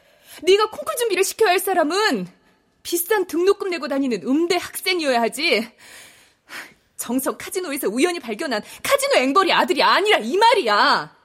[0.43, 2.27] 네가 콩쿨 준비를 시켜야 할 사람은
[2.83, 5.69] 비싼 등록금 내고 다니는 음대 학생이어야 하지.
[6.97, 11.17] 정석 카지노에서 우연히 발견한 카지노 앵벌이 아들이 아니라 이 말이야.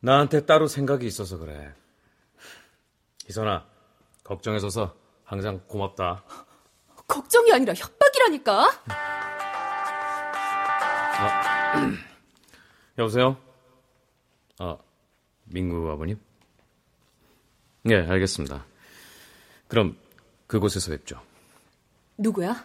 [0.00, 1.72] 나한테 따로 생각이 있어서 그래.
[3.26, 3.66] 희선아,
[4.24, 4.94] 걱정해줘서
[5.24, 6.24] 항상 고맙다.
[7.08, 8.70] 걱정이 아니라 협박이라니까.
[12.98, 13.36] 여보세요?
[14.58, 14.76] 아,
[15.44, 16.18] 민구 아버님?
[17.82, 18.64] 네, 알겠습니다.
[19.68, 19.96] 그럼
[20.46, 21.20] 그곳에서 뵙죠.
[22.16, 22.64] 누구야?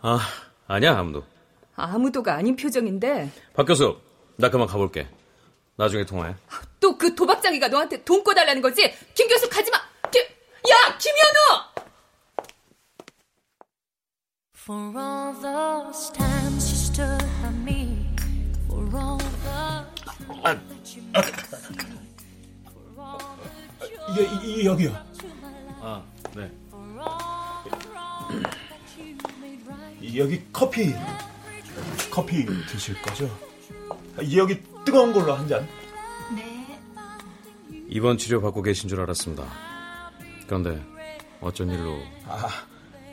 [0.00, 0.18] 아,
[0.66, 1.24] 아니야, 아무도.
[1.74, 3.98] 아무도가 아닌 표정인데 박 교수,
[4.36, 5.08] 나 그만 가볼게.
[5.76, 6.34] 나중에 통화해.
[6.80, 8.92] 또 그 도박장이가 너한테 돈 꿔달라는 거지?
[9.14, 9.78] 김 교수 가지 마.
[10.10, 11.71] 김, 야, 김현우!
[14.64, 18.06] For all those times you stood by me,
[18.68, 19.82] for all the
[24.14, 24.96] 예, 여기요.
[25.80, 26.04] 아,
[26.36, 26.48] 네.
[30.16, 30.94] 여기 커피
[32.08, 33.28] 커피 드실 거죠?
[34.36, 35.66] 여기 뜨거운 걸로 한 잔.
[36.36, 36.78] 네.
[37.88, 39.44] 입원 치료 받고 계신 줄 알았습니다.
[40.46, 40.80] 그런데
[41.40, 41.98] 어쩐 일로?
[42.28, 42.46] 아,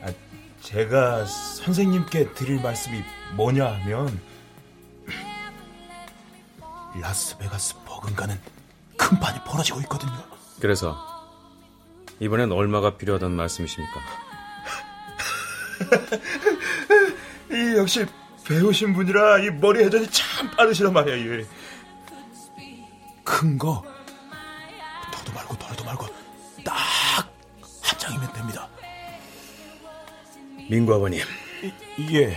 [0.02, 0.12] 아,
[0.62, 3.02] 제가 선생님께 드릴 말씀이
[3.34, 4.20] 뭐냐 하면
[7.00, 8.38] 라스베가스 버금가는
[8.96, 10.12] 큰 판이 벌어지고 있거든요.
[10.60, 10.98] 그래서
[12.18, 14.00] 이번엔 얼마가 필요하다는 말씀이십니까?
[17.50, 18.06] 이 역시
[18.46, 21.16] 배우신 분이라 이 머리 회전이 참 빠르시란 말이야.
[21.16, 21.46] 이.
[23.24, 23.82] 큰 거,
[30.70, 31.18] 민구 아버님.
[32.12, 32.36] 예.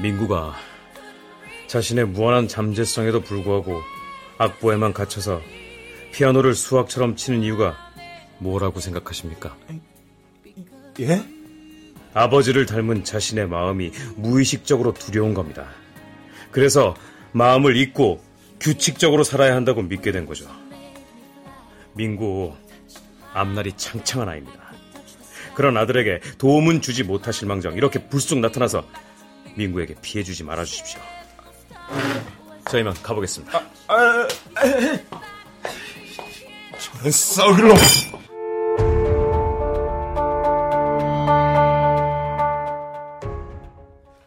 [0.00, 0.54] 민구가
[1.66, 3.82] 자신의 무한한 잠재성에도 불구하고
[4.38, 5.42] 악보에만 갇혀서
[6.12, 7.76] 피아노를 수학처럼 치는 이유가
[8.38, 9.56] 뭐라고 생각하십니까?
[11.00, 11.20] 예?
[12.14, 15.66] 아버지를 닮은 자신의 마음이 무의식적으로 두려운 겁니다.
[16.52, 16.94] 그래서
[17.32, 18.22] 마음을 잊고
[18.60, 20.48] 규칙적으로 살아야 한다고 믿게 된 거죠.
[21.94, 22.54] 민구,
[23.32, 24.67] 앞날이 창창한 아이입니다.
[25.58, 28.86] 그런 아들에게 도움은 주지 못하실 망정 이렇게 불쑥 나타나서
[29.56, 31.00] 민구에게 피해 주지 말아 주십시오.
[32.70, 33.60] 저희만 가보겠습니다.
[33.88, 34.28] 아,
[34.64, 35.04] 에,
[36.78, 37.76] 저런 썩을 놈.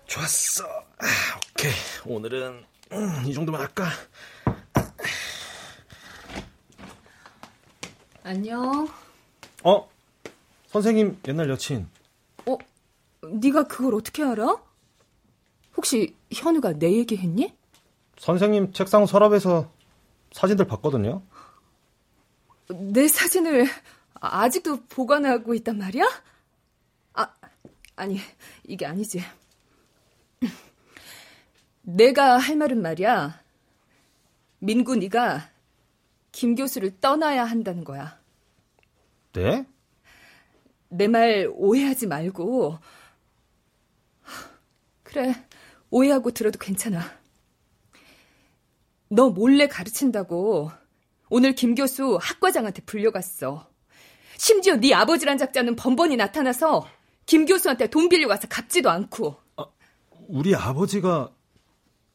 [0.08, 0.66] 좋았어.
[0.66, 1.06] 아,
[1.54, 1.72] 오케이.
[2.08, 3.88] 오늘은 음, 이 정도만 할까?
[8.22, 8.90] 안녕.
[9.64, 9.91] 어?
[10.72, 11.90] 선생님 옛날 여친.
[12.46, 12.58] 어?
[13.28, 14.56] 네가 그걸 어떻게 알아?
[15.76, 17.54] 혹시 현우가 내 얘기 했니?
[18.18, 19.70] 선생님 책상 서랍에서
[20.32, 21.22] 사진들 봤거든요.
[22.70, 23.68] 내 사진을
[24.14, 26.06] 아직도 보관하고 있단 말이야?
[27.14, 27.28] 아,
[27.98, 28.20] 아니,
[28.64, 29.22] 이게 아니지.
[31.82, 33.42] 내가 할 말은 말이야.
[34.60, 35.50] 민구 네가
[36.32, 38.20] 김 교수를 떠나야 한다는 거야.
[39.34, 39.66] 네?
[40.92, 42.78] 내 말 오해하지 말고.
[45.04, 45.34] 그래,
[45.90, 47.02] 오해하고 들어도 괜찮아.
[49.10, 50.72] 너 몰래 가르친다고
[51.30, 53.68] 오늘 김 교수 학과장한테 불려갔어.
[54.38, 56.88] 심지어 네 아버지란 작자는 번번이 나타나서
[57.26, 59.36] 김 교수한테 돈 빌려가서 갚지도 않고.
[59.58, 59.66] 아,
[60.28, 61.32] 우리 아버지가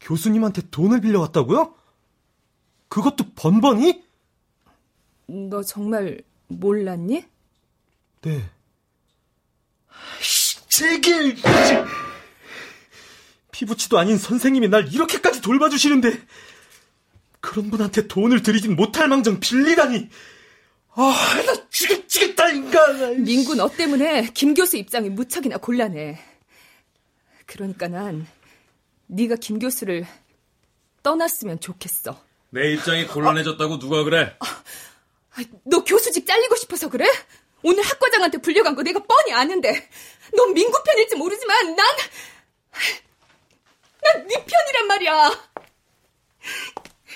[0.01, 1.75] 교수님한테 돈을 빌려갔다고요?
[2.89, 4.05] 그것도 번번이?
[5.27, 7.25] 너 정말 몰랐니?
[8.23, 8.51] 네.
[10.69, 11.37] 제길
[13.53, 16.21] 피부치도 아닌 선생님이 날 이렇게까지 돌봐주시는데
[17.41, 20.09] 그런 분한테 돈을 드리진 못할 망정 빌리다니
[20.99, 23.23] 아, 나 죽겠다, 인간.
[23.23, 26.19] 민구 너 때문에 김 교수 입장이 무척이나 곤란해.
[27.45, 28.27] 그러니까 난
[29.07, 30.07] 네가 김 교수를
[31.03, 32.19] 떠났으면 좋겠어.
[32.49, 34.37] 내 입장이 곤란해졌다고 누가 그래?
[34.41, 37.07] 아, 너 교수직 잘리고 싶어서 그래?
[37.67, 39.89] 오늘 학 과장한테 불려간 거 내가 뻔히 아는데
[40.37, 41.87] 넌 민구 편일지 모르지만 난
[44.03, 45.31] 난 네 편이란 말이야.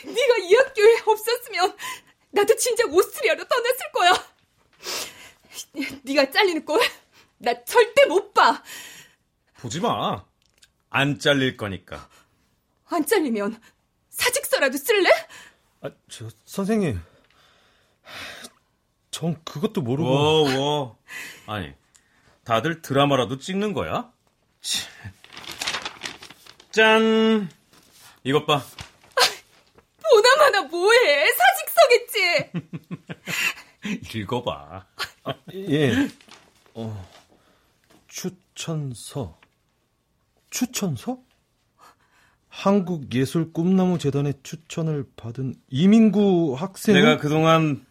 [0.07, 1.77] 네가 이 학교에 없었으면
[2.31, 4.29] 나도 진작 오스트리아로 떠났을 거야.
[6.03, 6.81] 네가 잘리는 꼴
[7.39, 8.63] 나 절대 못 봐.
[9.61, 10.25] 보지 마.
[10.91, 12.09] 안 잘릴 거니까.
[12.87, 13.63] 안 잘리면
[14.11, 15.09] 사직서라도 쓸래?
[15.83, 17.01] 아, 저 선생님.
[19.21, 20.09] 전 그것도 모르고.
[20.09, 20.99] 워, 워.
[21.47, 21.75] 아니,
[22.43, 24.11] 다들 드라마라도 찍는 거야?
[26.71, 27.51] 짠.
[28.25, 28.63] 이것 봐.
[30.11, 31.27] 보나마나 뭐해?
[31.69, 32.51] 사직서겠지.
[34.21, 34.87] 읽어봐.
[35.25, 36.09] 아, 예.
[36.73, 37.11] 어,
[38.09, 39.39] 추천서.
[40.49, 41.19] 추천서?
[42.49, 46.95] 한국예술 꿈나무 재단의 추천을 받은 이민구 학생.
[46.95, 47.85] 내가 그동안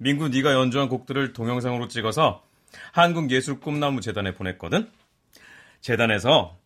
[0.00, 2.42] 민구 네가 연주한 곡들을 동영상으로 찍어서
[2.92, 4.90] 한국예술 꿈나무 재단에 보냈거든.
[5.82, 6.56] 재단에서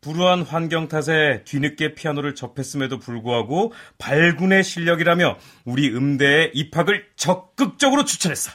[0.00, 8.50] 불우한 환경 탓에 뒤늦게 피아노를 접했음에도 불구하고 발군의 실력이라며 우리 음대에 입학을 적극적으로 추천했어.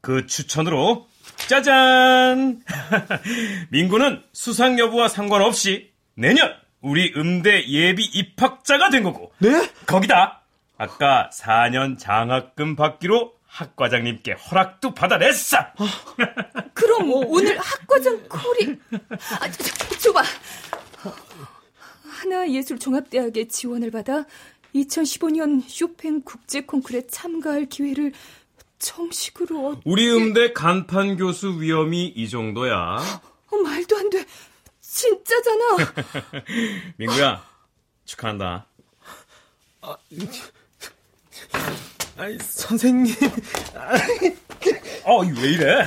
[0.00, 1.06] 그 추천으로
[1.48, 2.62] 짜잔!
[3.68, 6.50] 민구는 수상 여부와 상관없이 내년
[6.80, 9.32] 우리 음대 예비 입학자가 된 거고.
[9.38, 9.70] 네?
[9.86, 10.44] 거기다
[10.78, 15.56] 아까 4년 장학금 받기로 학과장님께 허락도 받아냈어.
[16.74, 18.78] 그럼 뭐 오늘 학과장 콜이
[19.40, 20.22] 아, 저, 저, 줘봐.
[22.08, 24.24] 하나 예술 종합대학에 지원을 받아
[24.74, 28.12] 2015년 쇼팽 국제 콩쿠르에 참가할 기회를
[28.78, 29.80] 정식으로 얻...
[29.84, 32.98] 우리 음대 간판 교수 위험이 이 정도야.
[33.50, 34.24] 어, 말도 안 돼.
[34.80, 35.76] 진짜잖아.
[36.96, 37.44] 민구야,
[38.04, 38.66] 축하한다.
[39.82, 39.96] 아,
[42.18, 43.14] 아니, 선생님.
[45.04, 45.86] 어, 왜 이래?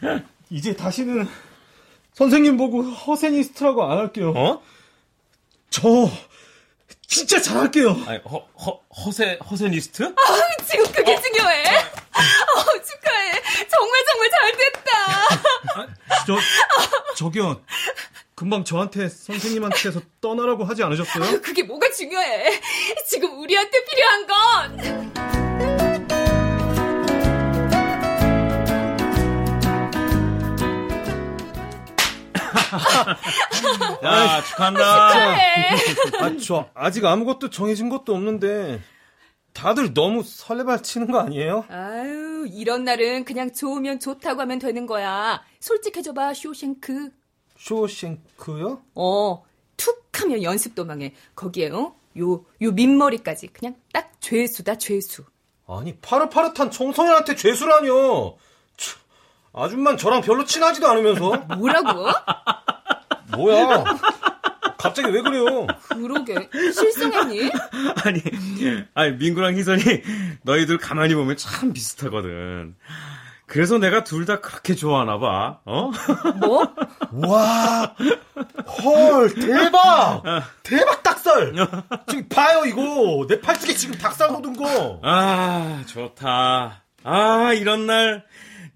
[0.50, 1.28] 이제 다시는
[2.14, 4.32] 선생님 보고 허세니스트라고 안 할게요.
[4.36, 4.62] 어?
[5.70, 6.10] 저
[7.06, 7.90] 진짜 잘할게요.
[8.06, 10.02] 아니, 허, 허, 허세, 허세니스트?
[10.04, 11.20] 아, 지금 그게 어.
[11.20, 11.64] 중요해.
[11.78, 13.42] 어, 축하해.
[13.70, 14.90] 정말 정말 잘 됐다.
[15.76, 15.86] 아,
[16.26, 16.36] 저,
[17.16, 17.62] 저기요.
[18.34, 21.24] 금방 저한테 선생님한테서 떠나라고 하지 않으셨어요?
[21.24, 22.60] 아, 그게 뭐가 중요해.
[23.08, 25.17] 지금 우리한테 필요한 건.
[34.04, 35.08] 야, 축하한다.
[35.08, 35.70] 축하해.
[36.20, 38.80] 아, 저 아직 아무것도 정해진 것도 없는데
[39.52, 41.64] 다들 너무 설레발 치는 거 아니에요?
[41.68, 45.42] 아유, 이런 날은 그냥 좋으면 좋다고 하면 되는 거야.
[45.60, 47.10] 솔직해져봐, 쇼생크.
[47.58, 48.82] 쇼생크요?
[48.94, 49.44] 어,
[49.76, 51.14] 툭 하면 연습 도 망해.
[51.34, 51.96] 거기에, 어?
[52.18, 53.48] 요, 요 민머리까지.
[53.48, 55.24] 그냥 딱 죄수다, 죄수.
[55.66, 58.36] 아니, 파릇파릇한 청소년한테 죄수라뇨.
[59.52, 61.36] 아줌만 저랑 별로 친하지도 않으면서.
[61.56, 62.06] 뭐라고?
[63.36, 63.84] 뭐야?
[64.78, 65.66] 갑자기 왜 그래요?
[65.88, 66.48] 그러게.
[66.52, 67.50] 실성했니?
[68.04, 68.22] 아니,
[68.94, 69.82] 아니, 민구랑 희선이
[70.42, 72.76] 너희들 가만히 보면 참 비슷하거든.
[73.46, 75.90] 그래서 내가 둘 다 그렇게 좋아하나 봐, 어?
[76.36, 76.70] 뭐?
[77.12, 77.94] 와,
[78.84, 80.22] 헐, 대박!
[80.62, 81.54] 대박 닭살!
[82.08, 83.26] 지금 봐요, 이거.
[83.26, 85.00] 내 팔뚝에 지금 닭살 돋은 거.
[85.02, 86.82] 아, 좋다.
[87.04, 88.24] 아, 이런 날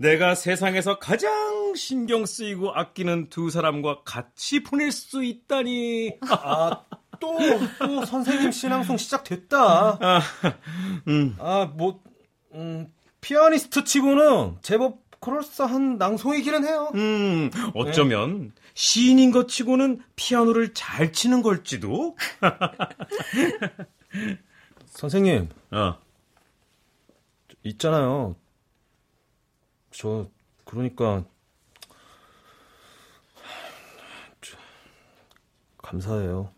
[0.02, 6.16] 내가 세상에서 가장 신경 쓰이고 아끼는 두 사람과 같이 보낼 수 있다니.
[6.28, 6.82] 아,
[7.20, 7.38] 또,
[7.78, 9.98] 또 선생님 신앙송 시작됐다.
[10.00, 10.20] 아,
[11.06, 11.36] 음.
[11.38, 12.02] 아, 뭐,
[12.52, 16.90] 음, 피아니스트 치고는 제법 그럴싸한 낭송이기는 해요.
[16.96, 18.50] 음, 어쩌면 네.
[18.74, 22.16] 시인인 것 치고는 피아노를 잘 치는 걸지도.
[24.86, 25.48] 선생님.
[25.70, 25.96] 어.
[27.62, 28.34] 있잖아요.
[29.92, 30.28] 저
[30.64, 31.24] 그러니까
[35.78, 36.52] 감사해요.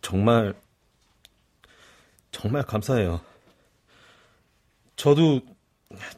[0.00, 0.54] 정말
[2.30, 3.20] 정말 감사해요.
[4.96, 5.40] 저도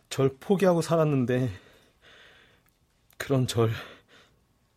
[0.09, 1.51] 절 포기하고 살았는데
[3.18, 3.70] 그런 절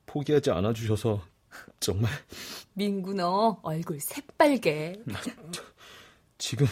[0.05, 1.23] 포기하지 않아 주셔서
[1.79, 2.11] 정말
[2.73, 5.03] 민구 너 얼굴 새빨개.
[6.37, 6.67] 지금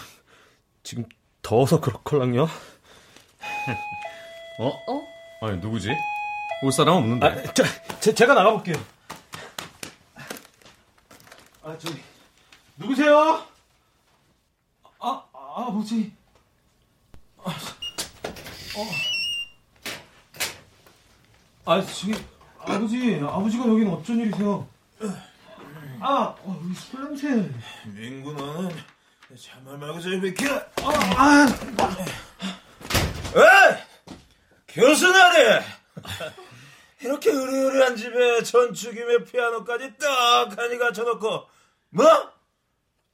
[0.83, 1.05] 지금
[1.41, 2.47] 더워서 그렇걸랑요.
[4.59, 4.67] 어?
[4.67, 5.07] 어?
[5.41, 5.89] 아니, 누구지?
[6.63, 7.27] 올 사람 없는데.
[7.27, 7.63] 아, 저,
[7.99, 8.75] 제, 제가 나가볼게요.
[11.63, 12.01] 아, 저기,
[12.77, 13.43] 누구세요?
[14.99, 16.13] 아, 아, 뭐지?
[17.43, 17.49] 아,
[18.77, 18.85] 어.
[21.65, 22.13] 아, 저기,
[22.59, 24.67] 아버지, 아버지가 여긴 어쩐 일이세요?
[25.99, 27.51] 아, 어, 여기 술 냄새.
[27.85, 28.69] 민구는
[29.37, 30.55] 참말 말고 저기 비켜.
[30.55, 30.65] 아,
[31.17, 31.47] 아,
[33.35, 34.15] 에이!
[34.67, 35.63] 교수나리!
[37.01, 41.47] 이렇게 으리으리한 집에 전축임의 피아노까지 떡하니 갖춰놓고
[41.89, 42.33] 뭐?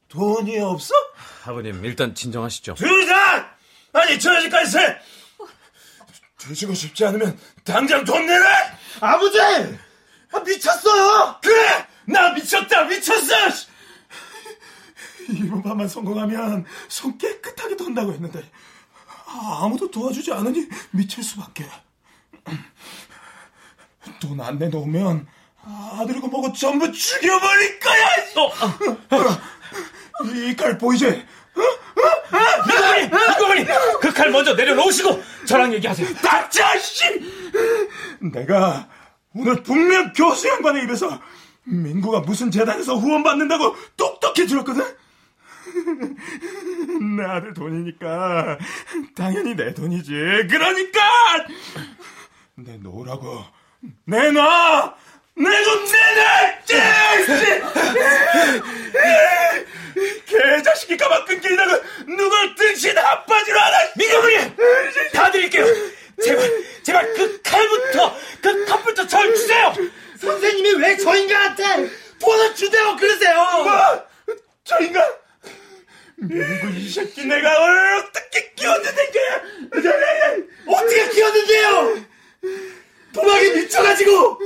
[0.08, 0.94] 돈이 없어?
[1.44, 2.74] 아버님 일단 진정하시죠.
[2.74, 3.56] 둘 다!
[3.92, 4.98] 아니 저 집까지 세!
[6.38, 8.78] 뒤지고 싶지 않으면 당장 돈 내라!
[9.00, 9.38] 아버지!
[9.40, 11.38] 아, 미쳤어요!
[11.42, 11.86] 그래!
[12.06, 13.34] 나 미쳤다 미쳤어!
[15.30, 18.42] 이번 판만 성공하면 손 깨끗하게 돈다고 했는데
[19.32, 21.66] 아무도 도와주지 않으니 미칠 수밖에.
[24.20, 25.26] 돈 안 내놓으면
[25.64, 28.06] 아들이고 뭐고 전부 죽여버릴 거야!
[28.36, 28.50] 어,
[30.34, 31.04] 이 칼 보이지?
[32.66, 33.04] 이거머니!
[33.06, 33.64] 이거머니!
[34.00, 36.14] 그 칼 먼저 내려놓으시고 저랑 얘기하세요.
[36.16, 37.04] 닥쳐, 씨!
[38.20, 38.88] 내가
[39.34, 41.20] 오늘 분명 교수 양반의 입에서
[41.64, 44.84] 민구가 무슨 재단에서 후원받는다고 똑똑히 들었거든?
[47.16, 48.58] 내 아들 돈이니까
[49.16, 50.10] 당연히 내 돈이지.
[50.50, 51.00] 그러니까
[52.56, 53.44] 내놓으라고.
[54.06, 54.94] 내놔.
[55.34, 57.62] 내 돈 내놔.
[60.26, 63.76] 개자식이 가만 끊기려고 누굴 등신 아빠지로 하나.
[63.96, 64.36] 민경이
[65.12, 65.64] 다 드릴게요.
[66.22, 66.50] 제발
[66.82, 69.72] 제발 그 칼부터 그 칼부터 절 주세요.
[70.20, 73.34] 선생님이 왜 저 인간한테 돈을 주대요 그러세요?
[73.64, 74.04] 뭐?
[74.64, 75.02] 저 인간?
[76.28, 79.10] 누구 이 새끼 내가 어떻게 키웠는데
[80.66, 82.04] 어떻게 키웠는데요
[83.12, 84.38] 도박에 미쳐가지고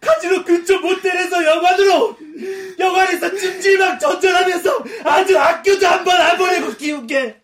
[0.00, 2.16] 카지노 근처 모텔에서 영화으로
[2.78, 7.36] 영화에서 찜질방 전전하면서 아주 아껴도 한 번 안 보내고 키운 게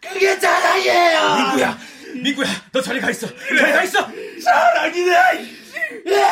[0.00, 1.78] 그게 자랑이에요 민구야
[2.14, 3.60] 민구야 너 저리 가 있어 그래.
[3.60, 4.08] 저리 가 있어
[4.42, 5.10] 자랑이네
[6.04, 6.28] 민구야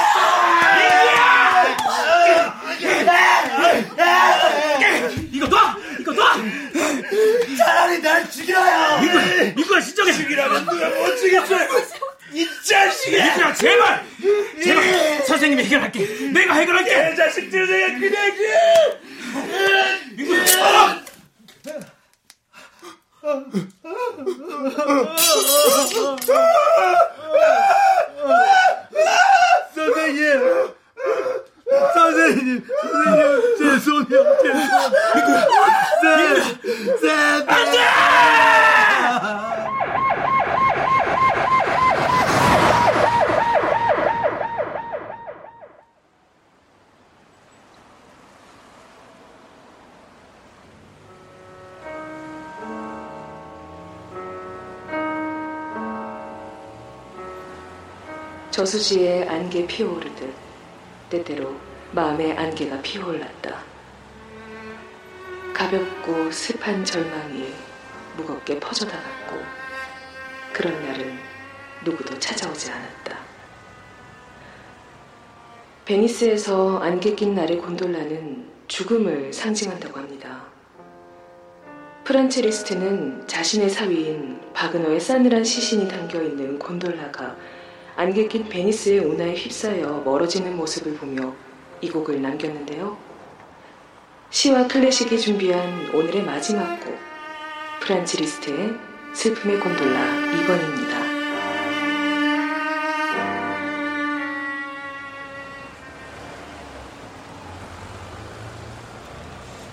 [5.39, 6.35] 이거 놔, 이거 놔.
[7.57, 9.01] 차라리 날 죽여요.
[9.01, 10.13] 민구야, 민구야 진정해.
[10.13, 11.69] 죽이라면 누가 못 죽였어요.
[12.33, 13.17] 이 자식이.
[13.17, 14.05] 민구야 제발,
[14.61, 15.25] 제발.
[15.27, 16.31] 선생님이 해결할게.
[16.33, 17.13] 내가 해결할게.
[17.13, 18.33] 이 자식들 내가 그냥
[20.17, 20.45] 민구야.
[29.75, 30.73] 선생님.
[31.95, 33.38] 선생님, 선생님,
[34.19, 34.25] 네,
[37.03, 37.11] 네,
[37.47, 37.79] 안 돼!
[58.51, 60.35] 저수지에 안개 피어오르듯
[61.09, 61.55] 때때로
[61.93, 63.78] 마음의 안개가 피어올랐다.
[65.59, 67.53] 가볍고 습한 절망이
[68.17, 69.37] 무겁게 퍼져나갔고
[70.53, 71.19] 그런 날은
[71.85, 73.19] 누구도 찾아오지 않았다.
[75.85, 80.45] 베니스에서 안개 낀 날의 곤돌라는 죽음을 상징한다고 합니다.
[82.05, 87.37] 프란츠 리스트는 자신의 사위인 바그너의 싸늘한 시신이 담겨 있는 곤돌라가
[87.97, 91.35] 안개 낀 베니스의 운하에 휩싸여 멀어지는 모습을 보며
[91.81, 93.08] 이 곡을 남겼는데요.
[94.31, 96.99] 시와 클래식이 준비한 오늘의 마지막 곡,
[97.81, 98.77] 프란츠 리스트의
[99.15, 100.99] 슬픔의 곤돌라 2번입니다.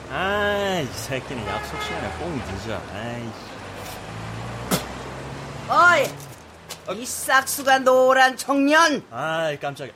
[0.09, 2.81] 아, 이 새끼는 약속 시간에 꼭 늦어.
[2.93, 3.29] 아이,
[6.87, 9.03] 어이, 이 싹수가 노란 청년.
[9.11, 9.93] 아이, 깜짝이야.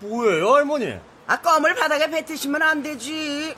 [0.00, 0.98] 뭐예요, 할머니?
[1.26, 3.54] 아, 껌을 바닥에 뱉으시면 안 되지.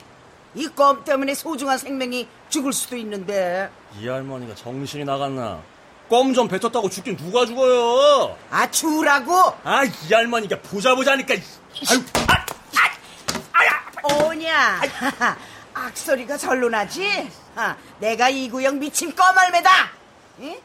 [0.55, 3.69] 이 껌 때문에 소중한 생명이 죽을 수도 있는데.
[3.99, 5.61] 이 할머니가 정신이 나갔나?
[6.09, 8.37] 껌 좀 뱉었다고 죽긴 누가 죽어요?
[8.49, 9.53] 아, 주라고?
[9.63, 11.33] 아, 이 할머니가 보자 보자니까.
[13.53, 14.81] 아유, 오냐.
[15.73, 17.29] 악소리가 절로 나지?
[17.55, 19.69] 아, 내가 이 구역 미친 껌알매다.
[20.39, 20.57] 응?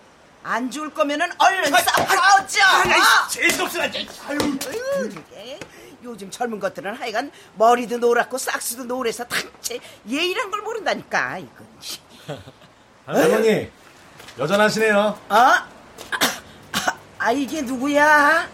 [0.45, 2.59] 안 죽을 거면은 얼른 싸워줘.
[2.65, 3.01] 아이,
[3.31, 3.85] 재수없으나.
[3.85, 3.99] 아유,
[4.29, 5.59] 아유, 이게
[6.03, 9.79] 요즘 젊은 것들은 하여간 머리도 노랗고 싹스도 노래서 당체
[10.09, 11.39] 예의란 걸 모른다니까.
[11.39, 11.67] 이건.
[13.07, 13.71] 할머니,
[14.39, 14.99] 여전하시네요.
[14.99, 15.19] 어?
[15.35, 15.67] 아,
[17.19, 18.49] 아, 이게 누구야?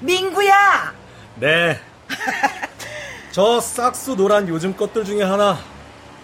[0.00, 0.94] 민구야.
[1.36, 1.80] 네.
[3.32, 5.58] 저 싹수 노란 요즘 것들 중에 하나,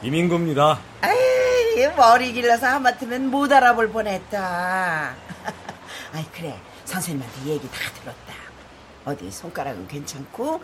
[0.02, 0.78] 이민구입니다.
[1.00, 5.14] 아이, 머리 길러서 하마터면 못 알아볼 뻔했다.
[6.12, 6.58] 아이, 그래.
[6.84, 8.33] 선생님한테 얘기 다 들었다.
[9.04, 10.62] 어디 손가락은 괜찮고?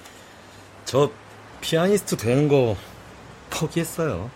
[0.84, 1.10] 저
[1.60, 2.76] 피아니스트 되는 거
[3.50, 4.30] 포기했어요.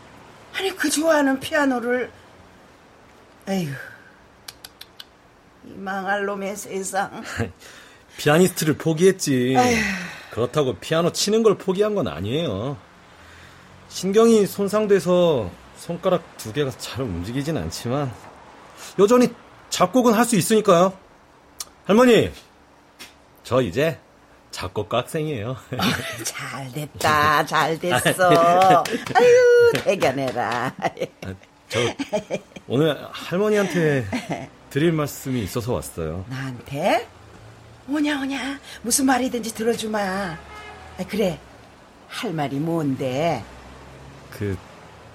[0.54, 2.10] 아니, 그 좋아하는 피아노를.
[3.48, 3.70] 에휴.
[5.66, 7.22] 이 망할 놈의 세상.
[8.18, 9.54] 피아니스트를 포기했지.
[9.56, 9.74] 아휴.
[10.30, 12.76] 그렇다고 피아노 치는 걸 포기한 건 아니에요.
[13.88, 18.12] 신경이 손상돼서 손가락 두 개가 잘 움직이진 않지만
[18.98, 19.28] 여전히
[19.70, 20.92] 작곡은 할 수 있으니까요.
[21.86, 22.32] 할머니,
[23.44, 23.98] 저 이제
[24.50, 25.56] 작곡가 학생이에요.
[26.24, 28.30] 잘 됐다, 잘 됐어.
[29.14, 30.74] 아유, 대견해라.
[31.68, 31.78] 저
[32.66, 34.06] 오늘 할머니한테
[34.70, 36.24] 드릴 말씀이 있어서 왔어요.
[36.28, 37.06] 나한테?
[37.88, 38.58] 오냐, 오냐.
[38.82, 39.98] 무슨 말이든지 들어주마.
[40.00, 40.38] 아,
[41.08, 41.38] 그래.
[42.08, 43.44] 할 말이 뭔데?
[44.30, 44.56] 그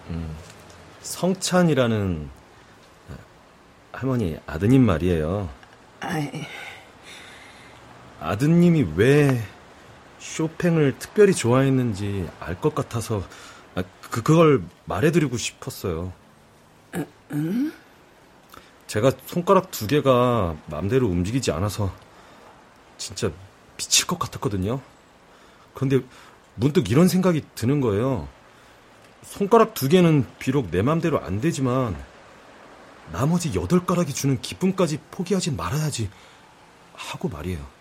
[0.09, 0.36] 음,
[1.01, 2.30] 성찬이라는
[3.91, 5.49] 할머니 아드님 말이에요.
[6.01, 6.30] 아이,
[8.20, 9.41] 아드님이 왜
[10.20, 13.24] 쇼팽을 특별히 좋아했는지 알 것 같아서
[13.76, 16.11] 아, 그 그걸 말해드리고 싶었어요.
[17.32, 17.72] 응?
[18.88, 21.93] 제가 손가락 두 개가 마음대로 움직이지 않아서
[22.97, 23.32] 진짜
[23.78, 24.82] 미칠 것 같았거든요.
[25.74, 26.01] 그런데
[26.55, 28.28] 문득 이런 생각이 드는 거예요.
[29.24, 31.95] 손가락 두 개는 비록 내 맘대로 안 되지만
[33.13, 36.09] 나머지 여덟 가락이 주는 기쁨까지 포기하진 말아야지
[36.93, 37.78] 하고 말이에요.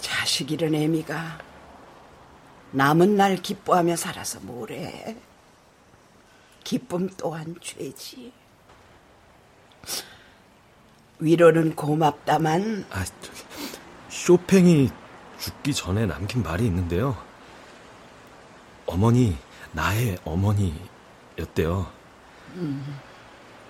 [0.00, 1.38] 자식 이런 애미가
[2.72, 5.16] 남은 날 기뻐하며 살아서 뭐래.
[6.64, 8.32] 기쁨 또한 죄지.
[11.18, 13.42] 위로는 고맙다만 아, 저기,
[14.08, 14.90] 쇼팽이
[15.38, 17.16] 죽기 전에 남긴 말이 있는데요.
[18.86, 19.36] 어머니,
[19.72, 21.90] 나의 어머니였대요.
[22.54, 23.00] 음.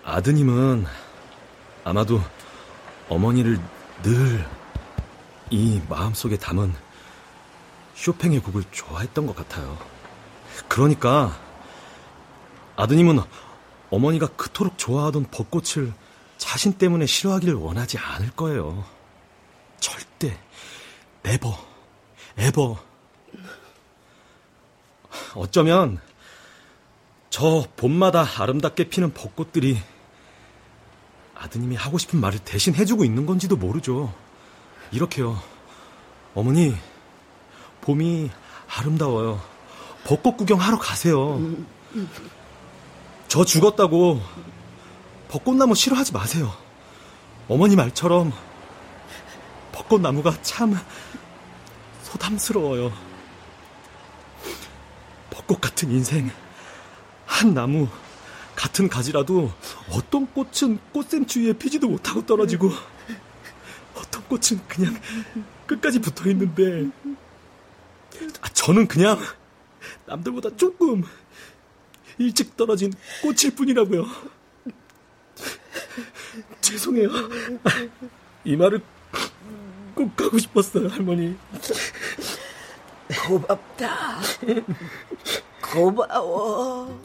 [0.04, 0.86] 아드님은
[1.84, 2.20] 아마도
[3.08, 3.60] 어머니를
[4.02, 4.46] 늘
[5.50, 6.74] 이 마음속에 담은
[7.94, 9.78] 쇼팽의 곡을 좋아했던 것 같아요.
[10.68, 11.38] 그러니까
[12.76, 13.20] 아드님은
[13.90, 15.92] 어머니가 그토록 좋아하던 벚꽃을
[16.36, 18.84] 자신 때문에 싫어하기를 원하지 않을 거예요.
[19.80, 20.38] 절대,
[21.22, 21.56] 네버,
[22.36, 22.78] 에버.
[25.34, 26.00] 어쩌면
[27.30, 29.78] 저 봄마다 아름답게 피는 벚꽃들이
[31.34, 34.12] 아드님이 하고 싶은 말을 대신 해주고 있는 건지도 모르죠.
[34.92, 35.40] 이렇게요.
[36.34, 36.76] 어머니,
[37.80, 38.30] 봄이
[38.68, 39.40] 아름다워요.
[40.04, 41.40] 벚꽃 구경하러 가세요.
[43.28, 44.20] 저 죽었다고
[45.28, 46.52] 벚꽃나무 싫어하지 마세요.
[47.48, 48.32] 어머니 말처럼
[49.72, 50.78] 벚꽃나무가 참
[52.02, 52.92] 소담스러워요.
[55.30, 56.30] 벚꽃 같은 인생,
[57.24, 57.88] 한 나무,
[58.54, 59.52] 같은 가지라도
[59.90, 62.70] 어떤 꽃은 꽃샘 주위에 피지도 못하고 떨어지고
[64.28, 65.00] 꽃은 그냥
[65.66, 66.88] 끝까지 붙어 있는데
[68.40, 69.18] 아, 저는 그냥
[70.06, 71.02] 남들보다 조금
[72.18, 74.06] 일찍 떨어진 꽃일 뿐이라고요.
[76.60, 77.08] 죄송해요.
[78.44, 78.80] 이 말을
[79.94, 81.36] 꼭 하고 싶었어요, 할머니.
[83.26, 84.20] 고맙다.
[85.62, 87.04] 고마워.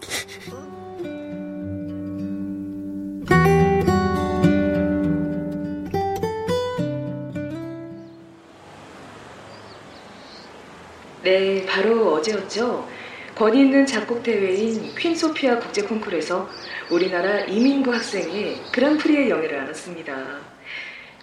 [11.24, 12.88] 네, 바로 어제였죠.
[13.36, 16.50] 권위 있는 작곡 대회인 퀸 소피아 국제 콩쿠르에서
[16.90, 20.40] 우리나라 이민구 학생이 그랑프리의 영예를 안았습니다.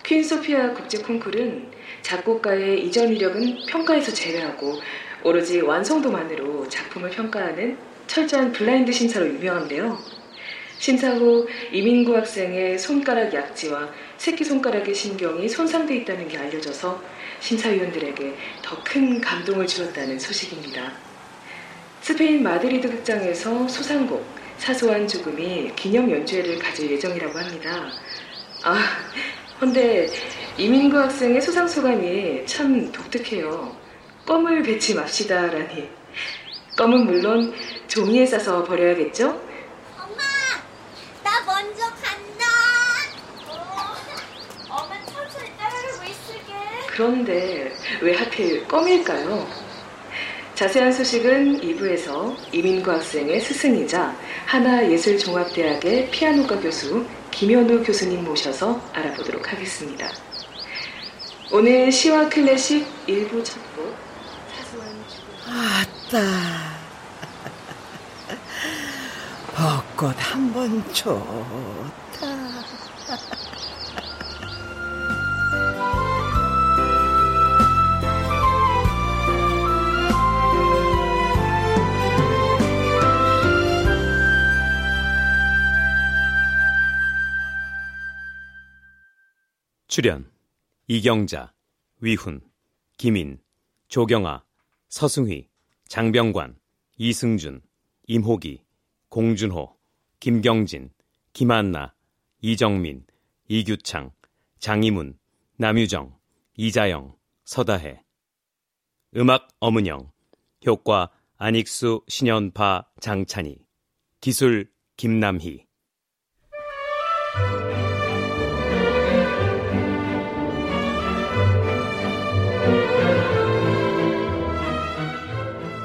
[0.04, 1.72] 퀸 소피아 국제 콩쿠르는
[2.02, 4.74] 작곡가의 이전 이력은 평가에서 제외하고
[5.24, 7.76] 오로지 완성도만으로 작품을 평가하는
[8.06, 9.98] 철저한 블라인드 심사로 유명한데요.
[10.78, 19.20] 심사 후 이민구 학생의 손가락 약지와 새끼손가락의 신경이 손상돼 있다는 게 알려져서 심사위원들에게 더 큰
[19.20, 20.92] 감동을 주었다는 소식입니다.
[22.00, 24.24] 스페인 마드리드 극장에서 소상곡
[24.58, 27.90] 사소한 죽음이 기념 연주회를 가질 예정이라고 합니다.
[28.64, 28.78] 아,
[29.60, 30.08] 근데
[30.56, 33.76] 이민구 학생의 소상 소감이 참 독특해요.
[34.26, 35.88] 껌을 뱉지 맙시다라니.
[36.76, 37.54] 껌은 물론
[37.88, 39.47] 종이에 싸서 버려야겠죠?
[47.02, 47.72] 그런데
[48.02, 49.46] 왜 하필 껌일까요?
[50.56, 60.08] 자세한 소식은 2부에서 이민구 학생의 스승이자 하나예술종합대학의 피아노과 교수 김현우 교수님 모셔서 알아보도록 하겠습니다.
[61.52, 63.94] 오늘 시와 클래식 일부 첫곡
[64.56, 66.18] 사소한 죽음 아따.
[69.94, 72.26] 벚꽃 한 번 좋다.
[90.00, 90.30] 출연
[90.86, 91.52] 이경자,
[91.98, 92.40] 위훈,
[92.98, 93.42] 김인,
[93.88, 94.44] 조경아,
[94.88, 95.48] 서승휘,
[95.88, 96.56] 장병관,
[96.98, 97.62] 이승준,
[98.06, 98.62] 임호기,
[99.08, 99.76] 공준호,
[100.20, 100.92] 김경진,
[101.32, 101.96] 김한나,
[102.40, 103.08] 이정민,
[103.48, 104.12] 이규창,
[104.60, 105.18] 장희문,
[105.56, 106.16] 남유정,
[106.54, 108.00] 이자영, 서다혜
[109.16, 110.12] 음악 엄은영
[110.64, 113.58] 효과 안익수, 신연파, 장찬희.
[114.20, 115.66] 기술 김남희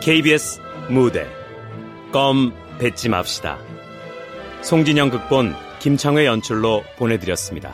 [0.03, 1.25] KBS 무대
[2.11, 3.57] 껌 뱉지 맙시다.
[4.61, 7.73] 송진영 극본 김창회 연출로 보내드렸습니다.